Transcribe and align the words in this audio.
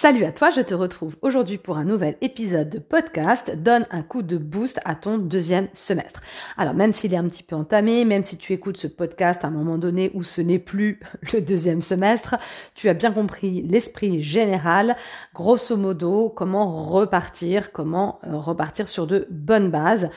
Salut 0.00 0.24
à 0.24 0.30
toi, 0.30 0.50
je 0.50 0.60
te 0.60 0.74
retrouve 0.74 1.16
aujourd'hui 1.22 1.58
pour 1.58 1.76
un 1.76 1.82
nouvel 1.82 2.16
épisode 2.20 2.70
de 2.70 2.78
podcast 2.78 3.56
Donne 3.56 3.84
un 3.90 4.02
coup 4.02 4.22
de 4.22 4.38
boost 4.38 4.78
à 4.84 4.94
ton 4.94 5.18
deuxième 5.18 5.66
semestre. 5.72 6.20
Alors 6.56 6.74
même 6.74 6.92
s'il 6.92 7.14
est 7.14 7.16
un 7.16 7.28
petit 7.28 7.42
peu 7.42 7.56
entamé, 7.56 8.04
même 8.04 8.22
si 8.22 8.38
tu 8.38 8.52
écoutes 8.52 8.76
ce 8.76 8.86
podcast 8.86 9.44
à 9.44 9.48
un 9.48 9.50
moment 9.50 9.76
donné 9.76 10.12
où 10.14 10.22
ce 10.22 10.40
n'est 10.40 10.60
plus 10.60 11.00
le 11.32 11.40
deuxième 11.40 11.82
semestre, 11.82 12.36
tu 12.76 12.88
as 12.88 12.94
bien 12.94 13.10
compris 13.10 13.62
l'esprit 13.62 14.22
général, 14.22 14.96
grosso 15.34 15.76
modo, 15.76 16.28
comment 16.28 16.68
repartir, 16.68 17.72
comment 17.72 18.20
euh, 18.22 18.36
repartir 18.36 18.88
sur 18.88 19.08
de 19.08 19.26
bonnes 19.32 19.68
bases. 19.68 20.10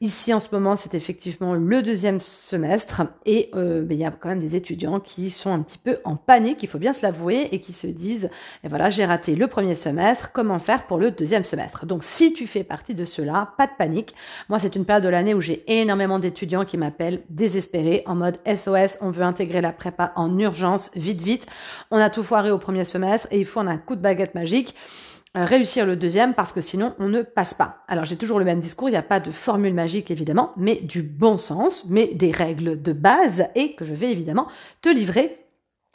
Ici 0.00 0.34
en 0.34 0.40
ce 0.40 0.48
moment 0.50 0.76
c'est 0.76 0.96
effectivement 0.96 1.54
le 1.54 1.82
deuxième 1.82 2.20
semestre 2.20 3.02
et 3.24 3.52
euh, 3.54 3.84
ben, 3.84 3.96
il 3.96 4.00
y 4.00 4.04
a 4.04 4.10
quand 4.10 4.30
même 4.30 4.40
des 4.40 4.56
étudiants 4.56 4.98
qui 4.98 5.30
sont 5.30 5.52
un 5.52 5.62
petit 5.62 5.78
peu 5.78 5.98
en 6.02 6.16
panique, 6.16 6.60
il 6.64 6.68
faut 6.68 6.78
bien 6.78 6.92
se 6.92 7.02
l'avouer, 7.02 7.46
et 7.52 7.60
qui 7.60 7.72
se 7.72 7.86
disent, 7.86 8.30
et 8.64 8.68
voilà, 8.68 8.90
j'ai 8.90 9.04
raté 9.04 9.27
le 9.34 9.46
premier 9.46 9.74
semestre, 9.74 10.32
comment 10.32 10.58
faire 10.58 10.86
pour 10.86 10.98
le 10.98 11.10
deuxième 11.10 11.44
semestre. 11.44 11.86
Donc 11.86 12.04
si 12.04 12.32
tu 12.32 12.46
fais 12.46 12.64
partie 12.64 12.94
de 12.94 13.04
cela, 13.04 13.52
pas 13.56 13.66
de 13.66 13.72
panique. 13.76 14.14
Moi, 14.48 14.58
c'est 14.58 14.76
une 14.76 14.84
période 14.84 15.04
de 15.04 15.08
l'année 15.08 15.34
où 15.34 15.40
j'ai 15.40 15.64
énormément 15.66 16.18
d'étudiants 16.18 16.64
qui 16.64 16.76
m'appellent 16.76 17.22
désespérés 17.28 18.02
en 18.06 18.14
mode 18.14 18.38
SOS, 18.46 18.98
on 19.00 19.10
veut 19.10 19.24
intégrer 19.24 19.60
la 19.60 19.72
prépa 19.72 20.12
en 20.16 20.38
urgence, 20.38 20.90
vite, 20.94 21.20
vite. 21.20 21.46
On 21.90 21.98
a 21.98 22.10
tout 22.10 22.22
foiré 22.22 22.50
au 22.50 22.58
premier 22.58 22.84
semestre 22.84 23.28
et 23.30 23.38
il 23.38 23.44
faut 23.44 23.60
en 23.60 23.66
un 23.66 23.78
coup 23.78 23.96
de 23.96 24.00
baguette 24.00 24.34
magique 24.34 24.74
euh, 25.36 25.44
réussir 25.44 25.84
le 25.84 25.94
deuxième 25.94 26.32
parce 26.32 26.54
que 26.54 26.62
sinon 26.62 26.94
on 26.98 27.08
ne 27.08 27.20
passe 27.20 27.52
pas. 27.52 27.84
Alors 27.86 28.06
j'ai 28.06 28.16
toujours 28.16 28.38
le 28.38 28.46
même 28.46 28.60
discours, 28.60 28.88
il 28.88 28.92
n'y 28.92 28.98
a 28.98 29.02
pas 29.02 29.20
de 29.20 29.30
formule 29.30 29.74
magique 29.74 30.10
évidemment, 30.10 30.52
mais 30.56 30.76
du 30.76 31.02
bon 31.02 31.36
sens, 31.36 31.86
mais 31.90 32.06
des 32.14 32.30
règles 32.30 32.80
de 32.80 32.92
base 32.92 33.46
et 33.54 33.74
que 33.74 33.84
je 33.84 33.92
vais 33.92 34.10
évidemment 34.10 34.48
te 34.80 34.88
livrer 34.88 35.47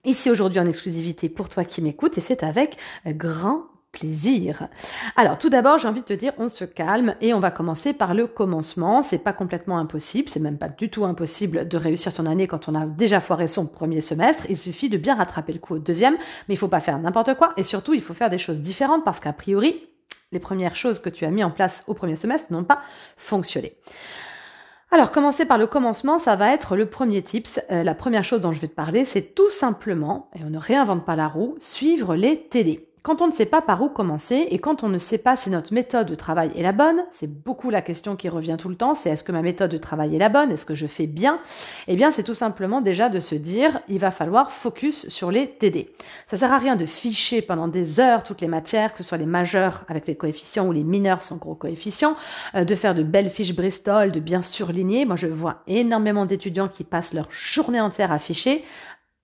ici 0.06 0.30
aujourd'hui 0.30 0.60
en 0.60 0.66
exclusivité 0.66 1.30
pour 1.30 1.50
toi 1.50 1.66
qui 1.66 1.82
m'écoutes 1.82 2.18
et 2.18 2.22
c'est 2.22 2.44
avec 2.44 2.78
grand 3.08 3.64
plaisir. 3.94 4.68
Alors 5.16 5.38
tout 5.38 5.50
d'abord, 5.50 5.78
j'ai 5.78 5.88
envie 5.88 6.02
de 6.02 6.06
te 6.06 6.14
dire, 6.14 6.34
on 6.40 6.50
se 6.50 6.66
calme 6.66 7.16
et 7.22 7.34
on 7.34 7.40
va 7.40 7.52
commencer 7.52 7.94
par 7.94 8.14
le 8.14 8.28
commencement. 8.28 9.04
C'est 9.04 9.20
pas 9.20 9.34
complètement 9.34 9.78
impossible, 9.78 10.28
c'est 10.30 10.40
même 10.40 10.58
pas 10.58 10.68
du 10.68 10.90
tout 10.90 11.06
impossible 11.06 11.68
de 11.68 11.78
réussir 11.78 12.12
son 12.12 12.26
année 12.26 12.48
quand 12.48 12.68
on 12.68 12.76
a 12.76 12.88
déjà 12.88 13.22
foiré 13.22 13.48
son 13.48 13.68
premier 13.68 14.02
semestre. 14.02 14.48
Il 14.50 14.58
suffit 14.58 14.90
de 14.90 14.98
bien 14.98 15.16
rattraper 15.16 15.54
le 15.54 15.60
coup 15.60 15.76
au 15.76 15.80
deuxième, 15.80 16.16
mais 16.48 16.56
il 16.56 16.58
faut 16.58 16.68
pas 16.68 16.80
faire 16.80 16.98
n'importe 17.00 17.36
quoi 17.36 17.54
et 17.56 17.64
surtout 17.64 17.94
il 17.94 18.02
faut 18.02 18.16
faire 18.16 18.32
des 18.32 18.40
choses 18.40 18.62
différentes 18.62 19.06
parce 19.06 19.20
qu'a 19.20 19.32
priori, 19.32 19.88
les 20.32 20.40
premières 20.40 20.76
choses 20.76 21.00
que 21.00 21.10
tu 21.10 21.24
as 21.26 21.32
mis 21.32 21.44
en 21.44 21.52
place 21.52 21.84
au 21.88 21.94
premier 21.94 22.16
semestre 22.16 22.52
n'ont 22.52 22.64
pas 22.64 22.82
fonctionné. 23.16 23.78
Alors, 24.94 25.12
commencer 25.12 25.46
par 25.46 25.58
le 25.58 25.66
commencement, 25.66 26.20
ça 26.20 26.36
va 26.36 26.54
être 26.54 26.76
le 26.76 26.86
premier 26.86 27.24
tips. 27.24 27.60
Euh, 27.72 27.82
la 27.82 27.96
première 27.96 28.24
chose 28.24 28.42
dont 28.42 28.52
je 28.52 28.60
vais 28.60 28.68
te 28.68 28.76
parler, 28.76 29.06
c'est 29.06 29.34
tout 29.34 29.50
simplement, 29.50 30.30
et 30.36 30.44
on 30.46 30.52
ne 30.52 30.60
réinvente 30.60 31.04
pas 31.04 31.16
la 31.16 31.28
roue, 31.28 31.56
suivre 31.60 32.14
les 32.14 32.40
TD. 32.40 32.88
Quand 33.04 33.22
on 33.22 33.28
ne 33.28 33.34
sait 33.34 33.46
pas 33.46 33.62
par 33.62 33.82
où 33.82 33.90
commencer 33.90 34.48
et 34.50 34.60
quand 34.60 34.82
on 34.82 34.88
ne 34.88 34.98
sait 34.98 35.18
pas 35.18 35.36
si 35.36 35.50
notre 35.50 35.74
méthode 35.74 36.08
de 36.08 36.16
travail 36.16 36.52
est 36.56 36.64
la 36.64 36.72
bonne, 36.72 37.04
c'est 37.12 37.28
beaucoup 37.28 37.70
la 37.70 37.82
question 37.82 38.16
qui 38.16 38.30
revient 38.30 38.56
tout 38.58 38.70
le 38.70 38.78
temps, 38.78 38.96
c'est 38.96 39.10
est-ce 39.10 39.26
que 39.26 39.34
ma 39.34 39.42
méthode 39.42 39.72
de 39.72 39.78
travail 39.78 40.16
est 40.16 40.20
la 40.20 40.30
bonne, 40.30 40.54
est-ce 40.54 40.66
que 40.66 40.74
je 40.74 40.88
fais 40.88 41.06
bien? 41.06 41.42
Eh 41.90 41.98
bien, 41.98 42.14
c'est 42.14 42.24
tout 42.24 42.34
simplement 42.34 42.80
déjà 42.80 43.10
de 43.10 43.20
se 43.20 43.36
dire, 43.36 43.82
il 43.90 44.00
va 44.00 44.10
falloir 44.10 44.54
focus 44.54 45.10
sur 45.10 45.32
les 45.32 45.50
TD. 45.50 45.94
Ça 46.28 46.38
sert 46.38 46.54
à 46.54 46.58
rien 46.58 46.78
de 46.78 46.86
ficher 46.86 47.42
pendant 47.42 47.68
des 47.68 48.00
heures 48.00 48.24
toutes 48.24 48.40
les 48.40 48.48
matières, 48.48 48.94
que 48.94 49.00
ce 49.00 49.04
soit 49.04 49.18
les 49.18 49.26
majeurs 49.26 49.84
avec 49.90 50.08
les 50.08 50.16
coefficients 50.16 50.68
ou 50.68 50.72
les 50.72 50.86
mineurs 50.86 51.24
sans 51.24 51.36
gros 51.36 51.56
coefficients, 51.56 52.16
euh, 52.56 52.64
de 52.64 52.74
faire 52.74 52.96
de 52.96 53.04
belles 53.04 53.30
fiches 53.30 53.54
Bristol, 53.54 54.12
de 54.12 54.22
bien 54.22 54.42
surligner. 54.42 55.04
Moi, 55.04 55.18
je 55.18 55.28
vois 55.28 55.62
énormément 55.68 56.26
d'étudiants 56.26 56.70
qui 56.70 56.86
passent 56.86 57.14
leur 57.14 57.28
journée 57.30 57.82
entière 57.82 58.14
à 58.14 58.18
ficher. 58.18 58.64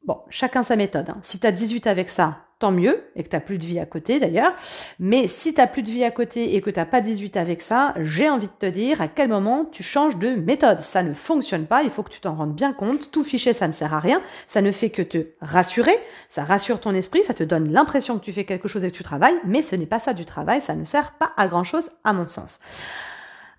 Bon, 0.04 0.18
chacun 0.30 0.64
sa 0.64 0.76
méthode. 0.76 1.10
Hein. 1.10 1.22
Si 1.24 1.40
tu 1.40 1.48
as 1.48 1.54
18 1.54 1.88
avec 1.88 2.10
ça, 2.10 2.40
tant 2.60 2.72
mieux, 2.72 3.02
et 3.16 3.24
que 3.24 3.30
tu 3.30 3.40
plus 3.40 3.58
de 3.58 3.66
vie 3.66 3.80
à 3.80 3.86
côté 3.86 4.20
d'ailleurs. 4.20 4.54
Mais 5.00 5.28
si 5.28 5.54
tu 5.54 5.62
plus 5.68 5.82
de 5.82 5.90
vie 5.90 6.04
à 6.04 6.12
côté 6.12 6.56
et 6.56 6.62
que 6.62 6.70
tu 6.70 6.86
pas 6.86 7.02
18 7.02 7.38
avec 7.38 7.62
ça, 7.62 7.94
j'ai 7.98 8.30
envie 8.30 8.48
de 8.48 8.52
te 8.52 8.66
dire 8.66 9.02
à 9.02 9.08
quel 9.08 9.30
moment 9.30 9.66
tu 9.66 9.82
changes 9.82 10.18
de 10.18 10.32
méthode. 10.32 10.82
Ça 10.82 11.02
ne 11.02 11.14
fonctionne 11.14 11.66
pas, 11.66 11.84
il 11.84 11.90
faut 11.90 12.04
que 12.04 12.12
tu 12.12 12.20
t'en 12.20 12.36
rendes 12.36 12.54
bien 12.54 12.74
compte. 12.74 13.12
Tout 13.12 13.24
fichier, 13.24 13.54
ça 13.54 13.68
ne 13.68 13.74
sert 13.74 13.94
à 13.94 14.00
rien. 14.00 14.22
Ça 14.48 14.62
ne 14.62 14.72
fait 14.72 14.90
que 14.90 15.02
te 15.02 15.28
rassurer, 15.42 15.96
ça 16.30 16.44
rassure 16.44 16.80
ton 16.80 16.94
esprit, 16.94 17.24
ça 17.24 17.34
te 17.34 17.44
donne 17.44 17.72
l'impression 17.72 18.20
que 18.20 18.26
tu 18.26 18.32
fais 18.32 18.44
quelque 18.44 18.68
chose 18.68 18.84
et 18.84 18.92
que 18.92 18.96
tu 18.96 19.04
travailles, 19.04 19.40
mais 19.46 19.62
ce 19.62 19.76
n'est 19.76 19.86
pas 19.86 20.00
ça 20.00 20.14
du 20.14 20.26
travail, 20.26 20.62
ça 20.62 20.76
ne 20.76 20.84
sert 20.84 21.14
pas 21.14 21.32
à 21.38 21.48
grand 21.48 21.64
chose 21.64 21.90
à 22.04 22.14
mon 22.14 22.28
sens. 22.28 22.60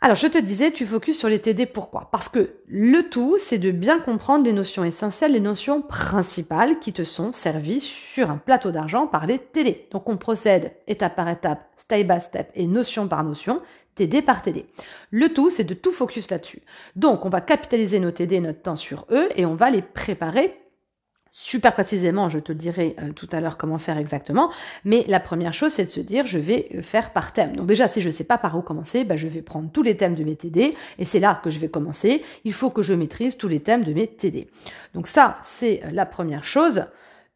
Alors, 0.02 0.16
je 0.16 0.28
te 0.28 0.38
disais, 0.38 0.70
tu 0.70 0.86
focuses 0.86 1.18
sur 1.18 1.28
les 1.28 1.40
TD. 1.40 1.66
Pourquoi? 1.66 2.08
Parce 2.10 2.30
que 2.30 2.54
le 2.66 3.02
tout, 3.10 3.36
c'est 3.38 3.58
de 3.58 3.70
bien 3.70 4.00
comprendre 4.00 4.46
les 4.46 4.54
notions 4.54 4.82
essentielles, 4.82 5.32
les 5.32 5.40
notions 5.40 5.82
principales 5.82 6.78
qui 6.78 6.94
te 6.94 7.04
sont 7.04 7.34
servies 7.34 7.80
sur 7.80 8.30
un 8.30 8.38
plateau 8.38 8.70
d'argent 8.70 9.06
par 9.06 9.26
les 9.26 9.38
TD. 9.38 9.88
Donc, 9.90 10.08
on 10.08 10.16
procède 10.16 10.72
étape 10.86 11.16
par 11.16 11.28
étape, 11.28 11.68
step 11.76 12.06
by 12.06 12.18
step 12.18 12.50
et 12.54 12.66
notion 12.66 13.08
par 13.08 13.22
notion. 13.24 13.58
TD 13.94 14.22
par 14.22 14.40
TD. 14.40 14.64
Le 15.10 15.28
tout, 15.28 15.50
c'est 15.50 15.64
de 15.64 15.74
tout 15.74 15.90
focus 15.90 16.30
là-dessus. 16.30 16.62
Donc, 16.96 17.26
on 17.26 17.28
va 17.28 17.42
capitaliser 17.42 18.00
nos 18.00 18.10
TD, 18.10 18.40
notre 18.40 18.62
temps 18.62 18.76
sur 18.76 19.04
eux, 19.10 19.28
et 19.36 19.44
on 19.44 19.54
va 19.54 19.68
les 19.68 19.82
préparer 19.82 20.54
super 21.32 21.72
précisément, 21.72 22.28
je 22.28 22.38
te 22.38 22.52
dirai 22.52 22.96
euh, 23.00 23.12
tout 23.12 23.28
à 23.32 23.40
l'heure 23.40 23.56
comment 23.56 23.78
faire 23.78 23.98
exactement, 23.98 24.50
mais 24.84 25.04
la 25.08 25.20
première 25.20 25.54
chose, 25.54 25.72
c'est 25.72 25.84
de 25.84 25.90
se 25.90 26.00
dire, 26.00 26.26
je 26.26 26.38
vais 26.38 26.68
euh, 26.74 26.82
faire 26.82 27.12
par 27.12 27.32
thème. 27.32 27.56
Donc 27.56 27.66
déjà, 27.66 27.88
si 27.88 28.00
je 28.00 28.08
ne 28.08 28.12
sais 28.12 28.24
pas 28.24 28.38
par 28.38 28.56
où 28.56 28.62
commencer, 28.62 29.04
bah, 29.04 29.16
je 29.16 29.28
vais 29.28 29.42
prendre 29.42 29.70
tous 29.70 29.82
les 29.82 29.96
thèmes 29.96 30.14
de 30.14 30.24
mes 30.24 30.36
TD, 30.36 30.74
et 30.98 31.04
c'est 31.04 31.20
là 31.20 31.40
que 31.42 31.50
je 31.50 31.58
vais 31.58 31.68
commencer. 31.68 32.24
Il 32.44 32.52
faut 32.52 32.70
que 32.70 32.82
je 32.82 32.94
maîtrise 32.94 33.36
tous 33.36 33.48
les 33.48 33.60
thèmes 33.60 33.84
de 33.84 33.92
mes 33.92 34.06
TD. 34.06 34.48
Donc 34.94 35.06
ça, 35.06 35.38
c'est 35.44 35.82
euh, 35.84 35.90
la 35.92 36.06
première 36.06 36.44
chose 36.44 36.84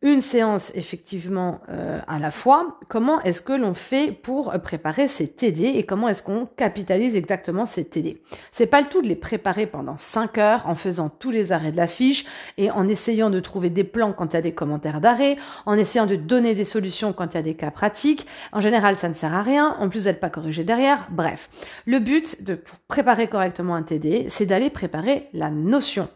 une 0.05 0.21
séance 0.21 0.71
effectivement 0.75 1.61
euh, 1.71 1.99
à 2.07 2.19
la 2.19 2.31
fois. 2.31 2.79
Comment 2.89 3.23
est-ce 3.23 3.41
que 3.41 3.55
l'on 3.55 3.73
fait 3.73 4.13
pour 4.13 4.53
préparer 4.63 5.09
ces 5.09 5.27
TD 5.27 5.65
et 5.65 5.87
comment 5.87 6.09
est-ce 6.09 6.23
qu'on 6.23 6.45
capitalise 6.45 7.17
exactement 7.17 7.65
ces 7.65 7.87
TD 7.87 8.23
C'est 8.53 8.67
pas 8.67 8.83
le 8.83 8.87
tout 8.87 9.01
de 9.01 9.09
les 9.09 9.17
préparer 9.17 9.67
pendant 9.67 9.97
5 9.97 10.37
heures 10.37 10.67
en 10.67 10.75
faisant 10.75 11.09
tous 11.09 11.31
les 11.31 11.53
arrêts 11.53 11.73
de 11.73 11.79
la 11.79 11.87
fiche 11.87 12.27
et 12.59 12.71
en 12.71 12.87
essayant 12.87 13.31
de 13.31 13.41
trouver 13.41 13.71
des 13.71 13.83
plans 13.83 14.13
quand 14.13 14.35
il 14.35 14.37
y 14.37 14.39
a 14.39 14.43
des 14.43 14.53
commentaires 14.53 15.01
d'arrêt, 15.01 15.37
en 15.65 15.73
essayant 15.73 16.05
de 16.05 16.17
donner 16.17 16.55
des 16.55 16.67
solutions 16.67 17.15
quand 17.15 17.33
il 17.33 17.37
y 17.39 17.41
a 17.41 17.43
des 17.43 17.55
cas 17.55 17.71
pratiques. 17.71 18.27
En 18.53 18.61
général, 18.61 18.97
ça 18.97 19.09
ne 19.09 19.15
sert 19.15 19.33
à 19.33 19.43
rien. 19.43 19.75
En 19.79 19.89
plus, 19.89 20.01
vous 20.01 20.05
n'êtes 20.05 20.21
pas 20.21 20.29
corrigé 20.29 20.65
derrière. 20.65 21.09
Bref, 21.11 21.49
le 21.87 21.99
but 21.99 22.45
de 22.45 22.63
préparer 22.89 23.27
correctement 23.27 23.75
un 23.75 23.83
TD, 23.83 24.27
c'est 24.29 24.45
d'aller 24.45 24.69
préparer 24.69 25.31
la 25.33 25.49
notion 25.49 26.11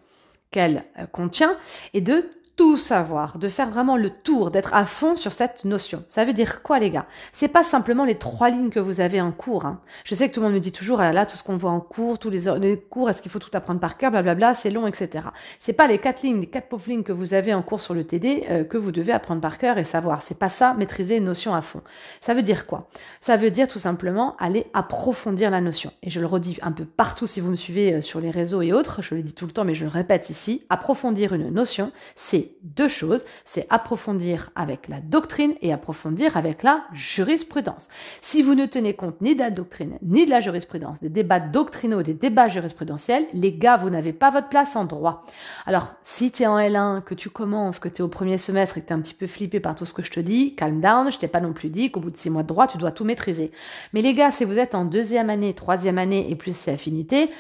qu'elle 0.51 0.85
euh, 0.99 1.07
contient 1.07 1.57
et 1.95 2.01
de 2.01 2.25
tout 2.59 2.77
savoir, 2.77 3.39
de 3.39 3.49
faire 3.49 3.71
vraiment 3.71 3.97
le 3.97 4.11
tour, 4.11 4.51
d'être 4.51 4.75
à 4.75 4.85
fond 4.85 5.15
sur 5.15 5.33
cette 5.33 5.65
notion. 5.65 6.05
Ça 6.09 6.25
veut 6.25 6.33
dire 6.33 6.61
quoi, 6.61 6.81
les 6.81 6.91
gars? 6.91 7.07
C'est 7.33 7.47
pas 7.47 7.63
simplement 7.63 8.05
les 8.05 8.17
trois 8.17 8.51
lignes 8.51 8.71
que 8.71 8.81
vous 8.81 9.01
avez 9.01 9.21
en 9.21 9.31
cours. 9.31 9.65
Hein. 9.65 9.81
Je 10.05 10.17
sais 10.17 10.29
que 10.29 10.35
tout 10.35 10.41
le 10.41 10.47
monde 10.47 10.57
me 10.57 10.61
dit 10.61 10.73
toujours, 10.73 11.01
ah 11.01 11.13
là, 11.13 11.25
tout 11.25 11.37
ce 11.37 11.45
qu'on 11.45 11.57
voit 11.57 11.71
en 11.71 11.79
cours, 11.79 12.19
tous 12.19 12.31
les, 12.31 12.77
cours, 12.91 13.11
est-ce 13.11 13.23
qu'il 13.23 13.31
faut 13.31 13.39
tout 13.39 13.53
apprendre 13.53 13.79
par 13.79 13.97
cœur, 13.97 14.11
blablabla, 14.11 14.55
c'est 14.55 14.71
long, 14.71 14.89
etc. 14.89 15.27
C'est 15.61 15.73
pas 15.73 15.87
les 15.87 15.99
quatre 15.99 16.23
lignes, 16.23 16.41
les 16.41 16.49
quatre 16.49 16.69
pauvres 16.69 16.89
lignes 16.89 17.05
que 17.05 17.13
vous 17.13 17.33
avez 17.33 17.55
en 17.55 17.63
cours 17.63 17.81
sur 17.81 17.95
le 17.95 18.03
TD 18.03 18.47
euh, 18.51 18.65
que 18.65 18.77
vous 18.77 18.91
devez 18.91 19.13
apprendre 19.13 19.41
par 19.41 19.57
cœur 19.59 19.79
et 19.79 19.85
savoir. 19.85 20.25
C'est 20.25 20.39
pas 20.39 20.49
ça, 20.49 20.75
maîtriser 20.75 21.19
une 21.19 21.25
notion 21.25 21.55
à 21.55 21.61
fond. 21.61 21.83
Ça 22.21 22.35
veut 22.35 22.43
dire 22.43 22.67
quoi? 22.67 22.89
Ça 23.21 23.37
veut 23.37 23.53
dire 23.53 23.69
tout 23.69 23.79
simplement 23.79 24.35
aller 24.41 24.67
approfondir 24.75 25.53
la 25.53 25.61
notion. 25.61 25.93
Et 26.03 26.11
je 26.11 26.19
le 26.19 26.27
redis 26.27 26.59
un 26.63 26.73
peu 26.73 26.85
partout 26.85 27.29
si 27.29 27.41
vous 27.41 27.53
me 27.53 27.57
suivez 27.57 27.95
euh, 27.95 28.03
sur 28.03 28.21
les 28.21 28.33
réseaux 28.33 28.63
et 28.63 28.73
autres, 28.73 29.01
je 29.01 29.15
le 29.15 29.23
dis 29.23 29.33
tout 29.33 29.47
le 29.47 29.53
temps, 29.53 29.65
mais 29.65 29.77
je 29.77 29.85
le 29.85 29.91
répète 29.91 30.29
ici, 30.29 30.65
approfondir 30.71 31.35
une 31.35 31.51
notion, 31.51 31.93
c'est 32.17 32.48
deux 32.63 32.89
choses, 32.89 33.25
c'est 33.45 33.67
approfondir 33.71 34.51
avec 34.55 34.89
la 34.89 35.01
doctrine 35.01 35.55
et 35.63 35.73
approfondir 35.73 36.37
avec 36.37 36.63
la 36.63 36.85
jurisprudence. 36.93 37.89
Si 38.21 38.43
vous 38.43 38.55
ne 38.55 38.67
tenez 38.67 38.95
compte 38.95 39.21
ni 39.21 39.35
de 39.35 39.41
la 39.41 39.51
doctrine 39.51 39.99
ni 40.03 40.25
de 40.25 40.31
la 40.31 40.41
jurisprudence, 40.41 41.01
des 41.01 41.09
débats 41.09 41.41
doctrinaux, 41.41 42.03
des 42.03 42.15
débats 42.15 42.49
jurisprudentiels, 42.49 43.27
les 43.33 43.53
gars, 43.53 43.77
vous 43.77 43.91
n'avez 43.91 44.13
pas 44.13 44.31
votre 44.31 44.49
place 44.49 44.77
en 44.77 44.85
droit. 44.85 45.25
Alors, 45.67 45.95
si 46.05 46.31
tu 46.31 46.43
es 46.43 46.47
en 46.47 46.59
L1, 46.59 47.03
que 47.03 47.15
tu 47.15 47.31
commences, 47.31 47.79
que 47.79 47.89
tu 47.89 47.97
es 47.97 48.03
au 48.03 48.09
premier 48.09 48.39
semestre 48.39 48.79
et 48.79 48.83
que 48.83 48.87
tu 48.87 48.93
es 48.93 48.97
un 48.97 49.01
petit 49.01 49.15
peu 49.15 49.27
flippé 49.27 49.61
par 49.61 49.75
tout 49.75 49.85
ce 49.85 49.95
que 49.95 50.03
je 50.03 50.11
te 50.11 50.21
dis, 50.21 50.55
calm 50.55 50.81
down, 50.81 51.11
je 51.11 51.19
t'ai 51.19 51.29
pas 51.29 51.41
non 51.41 51.53
plus 51.53 51.69
dit 51.69 51.91
qu'au 51.91 52.01
bout 52.01 52.11
de 52.11 52.17
six 52.17 52.31
mois 52.31 52.43
de 52.43 52.49
droit, 52.49 52.67
tu 52.67 52.79
dois 52.79 52.93
tout 52.93 53.05
maîtriser. 53.05 53.53
Mais 53.93 54.03
les 54.03 54.15
gars, 54.15 54.31
si 54.31 54.45
vous 54.45 54.59
êtes 54.59 54.75
en 54.75 54.85
deuxième 54.85 55.31
année, 55.31 55.55
troisième 55.55 55.99
année 55.99 56.31
et 56.31 56.37
plus 56.37 56.57
c'est 56.57 56.73
affinité, 56.73 57.31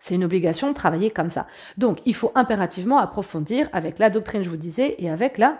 c'est 0.00 0.14
une 0.14 0.24
obligation 0.24 0.68
de 0.68 0.74
travailler 0.74 1.10
comme 1.10 1.30
ça. 1.30 1.46
Donc, 1.76 1.98
il 2.06 2.14
faut 2.14 2.32
impérativement 2.34 2.98
approfondir 2.98 3.68
avec 3.72 3.98
la 3.98 4.10
doctrine, 4.10 4.42
je 4.42 4.50
vous 4.50 4.56
disais, 4.56 4.96
et 4.98 5.10
avec 5.10 5.38
la 5.38 5.58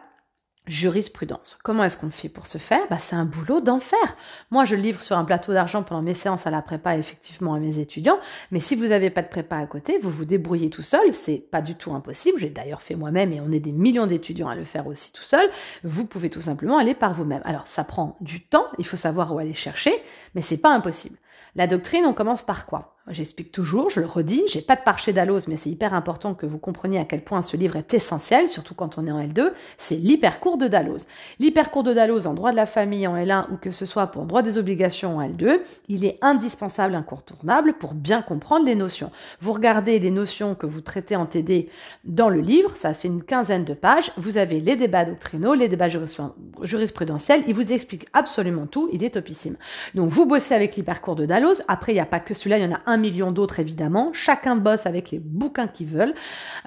jurisprudence. 0.69 1.59
Comment 1.65 1.85
est-ce 1.85 1.97
qu'on 1.97 2.11
fait 2.11 2.29
pour 2.29 2.47
ce 2.47 2.59
faire? 2.59 2.87
Bah, 2.91 2.99
C'est 2.99 3.17
un 3.17 3.25
boulot 3.25 3.61
d'enfer. 3.61 3.99
Moi, 4.51 4.65
je 4.65 4.77
livre 4.77 5.03
sur 5.03 5.17
un 5.17 5.25
plateau 5.25 5.53
d'argent 5.53 5.83
pendant 5.83 6.03
mes 6.03 6.15
séances 6.15 6.47
à 6.47 6.51
la 6.51 6.63
prépa, 6.63 6.97
effectivement, 6.97 7.55
à 7.55 7.59
mes 7.59 7.79
étudiants. 7.79 8.19
Mais 8.51 8.61
si 8.61 8.77
vous 8.77 8.87
n'avez 8.87 9.11
pas 9.11 9.23
de 9.23 9.29
prépa 9.29 9.57
à 9.57 9.67
côté, 9.67 9.99
vous 9.99 10.11
vous 10.11 10.25
débrouillez 10.25 10.71
tout 10.71 10.83
seul. 10.83 11.15
C'est 11.15 11.39
pas 11.39 11.63
du 11.63 11.75
tout 11.75 11.93
impossible. 11.95 12.39
J'ai 12.39 12.51
d'ailleurs 12.51 12.83
fait 12.83 12.95
moi-même 12.95 13.33
et 13.33 13.41
on 13.41 13.51
est 13.51 13.61
des 13.61 13.73
millions 13.73 14.07
d'étudiants 14.07 14.49
à 14.49 14.55
le 14.55 14.65
faire 14.65 14.87
aussi 14.87 15.13
tout 15.13 15.25
seul. 15.25 15.49
Vous 15.85 16.07
pouvez 16.07 16.31
tout 16.31 16.43
simplement 16.43 16.79
aller 16.79 16.95
par 16.95 17.15
vous-même. 17.15 17.43
Alors, 17.45 17.67
ça 17.67 17.85
prend 17.85 18.17
du 18.21 18.45
temps. 18.45 18.67
Il 18.79 18.87
faut 18.87 18.97
savoir 18.97 19.35
où 19.35 19.39
aller 19.39 19.55
chercher, 19.55 19.93
mais 20.35 20.43
c'est 20.43 20.59
pas 20.59 20.75
impossible. 20.75 21.17
La 21.55 21.67
doctrine, 21.67 22.05
on 22.07 22.13
commence 22.13 22.43
par 22.43 22.67
quoi? 22.67 22.98
J'explique 23.11 23.53
toujours, 23.53 23.89
je 23.89 24.01
le 24.01 24.07
redis, 24.07 24.43
j'ai 24.49 24.61
pas 24.61 24.77
de 24.77 24.83
parcher 24.83 25.13
d'Allos, 25.13 25.41
mais 25.49 25.57
c'est 25.57 25.71
hyper 25.71 25.95
important 25.95 26.35
que 26.35 26.45
vous 26.45 26.59
compreniez 26.59 26.99
à 26.99 27.05
quel 27.05 27.23
point 27.23 27.43
ce 27.43 27.57
livre 27.57 27.77
est 27.77 27.95
essentiel, 27.95 28.49
surtout 28.49 28.75
quand 28.75 28.99
on 28.99 29.07
est 29.07 29.11
en 29.11 29.23
L2, 29.23 29.53
c'est 29.79 29.97
l'hypercours 29.97 30.59
de 30.59 30.69
Dalloz. 30.69 31.07
L'hypercours 31.41 31.85
de 31.85 31.95
Dalloz 31.95 32.27
en 32.27 32.35
droit 32.35 32.51
de 32.51 32.57
la 32.57 32.67
famille 32.67 33.07
en 33.07 33.17
L1 33.17 33.51
ou 33.51 33.57
que 33.57 33.71
ce 33.71 33.87
soit 33.87 34.09
pour 34.09 34.25
droit 34.25 34.43
des 34.43 34.59
obligations 34.59 35.17
en 35.17 35.23
L2, 35.23 35.59
il 35.89 36.05
est 36.05 36.19
indispensable, 36.21 36.95
incontournable 36.95 37.75
pour 37.79 37.95
bien 37.95 38.21
comprendre 38.21 38.67
les 38.67 38.75
notions. 38.75 39.11
Vous 39.41 39.53
regardez 39.53 39.99
les 39.99 40.11
notions 40.11 40.55
que 40.55 40.67
vous 40.67 40.83
traitez 40.83 41.17
en 41.17 41.25
TD 41.25 41.71
dans 42.05 42.29
le 42.29 42.41
livre, 42.41 42.77
ça 42.77 42.93
fait 42.93 43.09
une 43.09 43.23
quinzaine 43.23 43.65
de 43.65 43.75
pages, 43.75 44.13
vous 44.17 44.37
avez 44.37 44.61
les 44.61 44.77
débats 44.77 45.07
doctrinaux, 45.07 45.55
les 45.55 45.69
débats 45.69 45.89
jurisprudentiels, 46.63 47.43
il 47.47 47.55
vous 47.55 47.73
explique 47.73 48.07
absolument 48.13 48.67
tout, 48.67 48.91
il 48.93 49.03
est 49.03 49.11
topissime. 49.11 49.57
Donc 49.95 50.11
vous 50.11 50.27
bossez 50.27 50.55
avec 50.55 50.77
l'hypercours 50.77 51.17
de 51.17 51.25
Dalloz, 51.25 51.63
après 51.69 51.93
il 51.93 51.95
n'y 51.97 52.01
a 52.01 52.07
pas 52.07 52.21
que 52.21 52.35
celui-là, 52.35 52.59
il 52.59 52.65
y 52.65 52.67
en 52.67 52.75
a 52.75 52.81
un 52.87 52.98
million 52.99 53.33
d'autres 53.33 53.61
évidemment. 53.61 54.11
Chacun 54.13 54.57
bosse 54.57 54.87
avec 54.87 55.11
les 55.11 55.19
bouquins 55.19 55.69
qu'ils 55.69 55.87
veulent. 55.87 56.15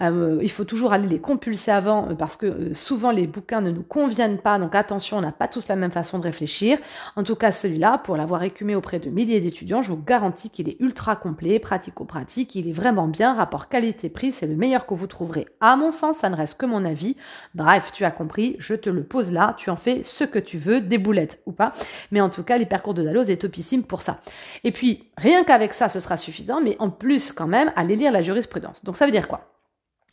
Euh, 0.02 0.40
il 0.42 0.52
faut 0.52 0.64
toujours 0.64 0.94
aller 0.94 1.08
les 1.08 1.20
compulser 1.20 1.72
avant 1.72 2.10
euh, 2.10 2.16
parce 2.16 2.38
que 2.38 2.46
euh, 2.46 2.74
souvent 2.74 3.12
les 3.12 3.28
bouquins 3.28 3.62
ne 3.62 3.72
nous 3.72 3.84
conviennent 3.84 4.38
pas. 4.38 4.58
Donc 4.60 4.76
attention, 4.76 5.18
on 5.18 5.22
n'a 5.22 5.32
pas 5.32 5.48
tous 5.48 5.68
la 5.68 5.76
même 5.76 5.92
façon 5.92 6.20
de 6.20 6.24
réfléchir. 6.24 6.78
En 7.16 7.24
tout 7.24 7.36
cas, 7.36 7.52
celui-là, 7.52 7.98
pour 8.00 8.18
l'avoir 8.18 8.44
écumé 8.44 8.76
auprès 8.76 9.00
de 9.00 9.10
milliers 9.10 9.42
d'étudiants, 9.42 9.82
je 9.82 9.90
vous 9.90 10.02
garantis 10.02 10.50
qu'il 10.50 10.70
est 10.70 10.78
ultra 10.80 11.16
complet, 11.16 11.60
pratico-pratique. 11.60 12.56
Il 12.56 12.68
est 12.68 12.74
vraiment 12.74 13.08
bien. 13.08 13.34
Rapport 13.34 13.70
qualité-prix, 13.70 14.32
c'est 14.32 14.48
le 14.48 14.56
meilleur 14.56 14.86
que 14.86 14.94
vous 14.94 15.08
trouverez. 15.08 15.48
À 15.60 15.76
mon 15.76 15.92
sens, 15.92 16.18
ça 16.18 16.30
ne 16.30 16.36
reste 16.36 16.58
que 16.58 16.66
mon 16.66 16.86
avis. 16.86 17.16
Bref, 17.56 17.92
tu 17.94 18.06
as 18.06 18.12
compris. 18.12 18.56
Je 18.60 18.76
te 18.76 18.90
le 18.90 19.04
pose 19.04 19.32
là. 19.32 19.56
Tu 19.58 19.70
en 19.70 19.76
fais 19.76 20.02
ce 20.04 20.24
que 20.24 20.40
tu 20.40 20.58
veux, 20.58 20.82
des 20.82 20.98
boulettes 20.98 21.42
ou 21.46 21.52
pas. 21.52 21.74
Mais 22.12 22.22
en 22.22 22.30
tout 22.30 22.44
cas, 22.44 22.58
l'hypercours 22.58 22.94
de 22.94 23.04
Dalloz 23.04 23.30
est 23.30 23.38
topissime 23.38 23.84
pour 23.84 24.02
ça. 24.02 24.20
Et 24.64 24.72
puis, 24.72 25.10
rien 25.18 25.44
qu'avec 25.44 25.74
ça, 25.74 25.90
ce 25.90 26.00
sera 26.00 26.18
suffisant, 26.22 26.62
mais 26.62 26.76
en 26.80 26.90
plus, 26.90 27.32
quand 27.32 27.48
même, 27.48 27.72
aller 27.76 27.96
lire 27.96 28.12
la 28.12 28.22
jurisprudence. 28.22 28.84
Donc 28.84 28.98
ça 28.98 29.06
veut 29.06 29.12
dire 29.12 29.28
quoi? 29.28 29.52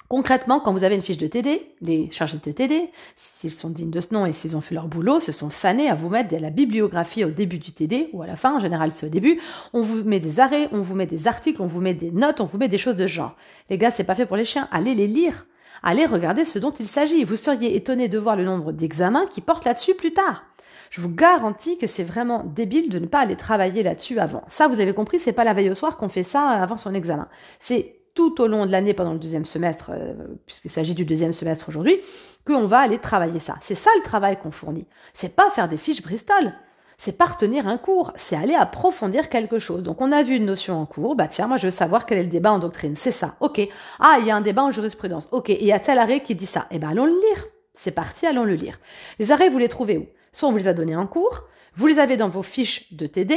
Concrètement, 0.09 0.59
quand 0.59 0.73
vous 0.73 0.85
avez 0.85 0.95
une 0.95 1.03
fiche 1.03 1.19
de 1.19 1.27
TD, 1.27 1.75
les 1.83 2.11
chargés 2.11 2.39
de 2.43 2.51
TD, 2.51 2.91
s'ils 3.15 3.51
sont 3.51 3.69
dignes 3.69 3.91
de 3.91 4.01
ce 4.01 4.15
nom 4.15 4.25
et 4.25 4.33
s'ils 4.33 4.57
ont 4.57 4.63
fait 4.63 4.75
leur 4.75 4.89
boulot, 4.89 5.21
se 5.21 5.33
sont 5.33 5.51
fanés 5.51 5.91
à 5.91 5.95
vous 5.95 6.09
mettre 6.09 6.31
de 6.31 6.39
la 6.39 6.49
bibliographie 6.49 7.27
au 7.27 7.31
début 7.31 7.59
du 7.59 7.73
TD 7.73 8.09
ou 8.15 8.23
à 8.23 8.27
la 8.27 8.37
fin, 8.37 8.57
en 8.57 8.61
général 8.61 8.91
c'est 8.91 9.05
au 9.05 9.11
début. 9.11 9.39
On 9.75 9.83
vous 9.83 10.05
met 10.05 10.19
des 10.19 10.41
arrêts, 10.41 10.69
on 10.73 10.81
vous 10.81 10.95
met 10.95 11.05
des 11.05 11.29
articles, 11.29 11.61
on 11.61 11.67
vous 11.67 11.83
met 11.83 11.93
des 11.93 12.11
notes, 12.11 12.41
on 12.41 12.47
vous 12.47 12.57
met 12.57 12.69
des 12.69 12.79
choses 12.79 12.97
de 12.97 13.07
genre. 13.07 13.37
Les 13.69 13.77
gars, 13.77 13.91
c'est 13.91 14.03
pas 14.03 14.15
fait 14.15 14.25
pour 14.25 14.39
les 14.39 14.47
chiens. 14.47 14.67
Allez 14.73 14.95
les 14.95 15.09
lire. 15.09 15.47
Allez 15.83 16.07
regarder 16.07 16.47
ce 16.47 16.59
dont 16.59 16.73
il 16.73 16.87
s'agit. 16.87 17.23
Vous 17.23 17.37
seriez 17.37 17.77
étonné 17.77 18.09
de 18.09 18.19
voir 18.19 18.35
le 18.35 18.45
nombre 18.45 18.73
d'examens 18.73 19.27
qui 19.27 19.43
portent 19.43 19.67
là-dessus 19.67 19.95
plus 19.95 20.15
tard. 20.15 20.45
Je 20.91 21.01
vous 21.01 21.15
garantis 21.15 21.79
que 21.79 21.87
c'est 21.87 22.03
vraiment 22.03 22.45
débile 22.45 22.89
de 22.89 22.99
ne 22.99 23.07
pas 23.07 23.21
aller 23.21 23.37
travailler 23.37 23.83
là-dessus 23.83 24.19
avant. 24.19 24.43
Ça, 24.49 24.69
vous 24.69 24.81
avez 24.81 24.95
compris, 24.95 25.21
c'est 25.21 25.33
pas 25.33 25.45
la 25.45 25.53
veille 25.53 25.71
au 25.71 25.75
soir 25.75 25.97
qu'on 25.97 26.09
fait 26.09 26.23
ça 26.23 26.49
avant 26.49 26.77
son 26.77 26.95
examen. 26.95 27.29
C'est 27.61 27.97
tout 28.15 28.41
au 28.41 28.49
long 28.49 28.67
de 28.67 28.73
l'année 28.73 28.95
pendant 28.95 29.13
le 29.13 29.19
deuxième 29.19 29.45
semestre, 29.45 29.93
euh, 29.95 30.15
puisqu'il 30.47 30.71
s'agit 30.71 30.95
du 30.95 31.05
deuxième 31.05 31.33
semestre 31.33 31.69
aujourd'hui, 31.69 32.01
qu'on 32.45 32.67
va 32.67 32.79
aller 32.79 32.99
travailler 32.99 33.39
ça. 33.39 33.57
C'est 33.61 33.75
ça 33.75 33.91
le 33.97 34.03
travail 34.03 34.39
qu'on 34.39 34.51
fournit. 34.51 34.87
C'est 35.15 35.37
pas 35.37 35.51
faire 35.51 35.69
des 35.69 35.77
fiches 35.77 36.03
Bristol. 36.03 36.53
C'est 37.01 37.17
pas 37.17 37.27
retenir 37.27 37.69
un 37.69 37.79
cours, 37.79 38.13
c'est 38.17 38.35
aller 38.35 38.57
approfondir 38.57 39.29
quelque 39.29 39.61
chose. 39.61 39.85
Donc 39.85 40.01
on 40.01 40.11
a 40.11 40.25
vu 40.25 40.35
une 40.35 40.47
notion 40.47 40.81
en 40.81 40.85
cours, 40.85 41.15
bah 41.15 41.29
tiens, 41.29 41.47
moi 41.47 41.57
je 41.57 41.69
veux 41.69 41.71
savoir 41.71 42.07
quel 42.07 42.19
est 42.19 42.25
le 42.25 42.29
débat 42.29 42.51
en 42.51 42.59
doctrine, 42.59 42.97
c'est 42.97 43.13
ça, 43.13 43.37
ok. 43.39 43.61
Ah, 44.01 44.17
il 44.19 44.27
y 44.27 44.33
a 44.33 44.37
un 44.37 44.41
débat 44.41 44.65
en 44.65 44.73
jurisprudence, 44.73 45.29
ok, 45.31 45.51
et 45.51 45.63
il 45.63 45.69
y 45.69 45.73
a 45.73 45.79
tel 45.79 46.01
arrêt 46.01 46.25
qui 46.25 46.35
dit 46.35 46.45
ça, 46.45 46.67
eh 46.73 46.81
ben 46.81 46.89
allons 46.89 47.07
le 47.07 47.13
lire. 47.13 47.45
C'est 47.73 47.93
parti, 47.93 48.27
allons 48.27 48.43
le 48.43 48.55
lire. 48.55 48.81
Les 49.21 49.31
arrêts, 49.31 49.49
vous 49.49 49.59
les 49.59 49.69
trouvez 49.69 49.97
où? 49.97 50.07
Soit 50.39 50.51
on 50.51 50.53
vous 50.53 50.59
les 50.59 50.69
a 50.69 50.73
donnés 50.73 50.95
en 50.95 51.09
cours, 51.09 51.49
vous 51.75 51.89
les 51.89 51.99
avez 51.99 52.17
dans 52.17 52.29
vos 52.29 52.45
fiches 52.45 52.93
de 52.93 53.09
TD, 53.09 53.37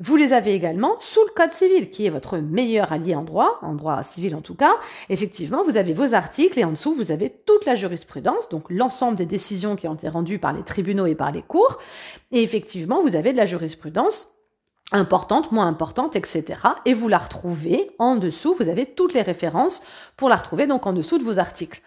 vous 0.00 0.16
les 0.16 0.32
avez 0.32 0.54
également 0.54 0.96
sous 0.98 1.20
le 1.20 1.34
Code 1.34 1.52
civil, 1.52 1.90
qui 1.90 2.06
est 2.06 2.08
votre 2.08 2.38
meilleur 2.38 2.90
allié 2.90 3.14
en 3.14 3.22
droit, 3.22 3.58
en 3.60 3.74
droit 3.74 4.02
civil 4.02 4.34
en 4.34 4.40
tout 4.40 4.54
cas. 4.54 4.72
Effectivement, 5.10 5.62
vous 5.62 5.76
avez 5.76 5.92
vos 5.92 6.14
articles 6.14 6.58
et 6.58 6.64
en 6.64 6.70
dessous, 6.70 6.94
vous 6.94 7.12
avez 7.12 7.28
toute 7.28 7.66
la 7.66 7.74
jurisprudence, 7.74 8.48
donc 8.48 8.64
l'ensemble 8.70 9.18
des 9.18 9.26
décisions 9.26 9.76
qui 9.76 9.88
ont 9.88 9.94
été 9.94 10.08
rendues 10.08 10.38
par 10.38 10.54
les 10.54 10.62
tribunaux 10.62 11.04
et 11.04 11.14
par 11.14 11.32
les 11.32 11.42
cours. 11.42 11.80
Et 12.32 12.42
effectivement, 12.42 13.02
vous 13.02 13.14
avez 13.14 13.32
de 13.32 13.36
la 13.36 13.44
jurisprudence 13.44 14.32
importante, 14.90 15.52
moins 15.52 15.66
importante, 15.66 16.16
etc. 16.16 16.60
Et 16.86 16.94
vous 16.94 17.08
la 17.08 17.18
retrouvez 17.18 17.90
en 17.98 18.16
dessous, 18.16 18.54
vous 18.54 18.70
avez 18.70 18.86
toutes 18.86 19.12
les 19.12 19.20
références 19.20 19.82
pour 20.16 20.30
la 20.30 20.36
retrouver 20.36 20.66
donc 20.66 20.86
en 20.86 20.94
dessous 20.94 21.18
de 21.18 21.24
vos 21.24 21.38
articles. 21.38 21.82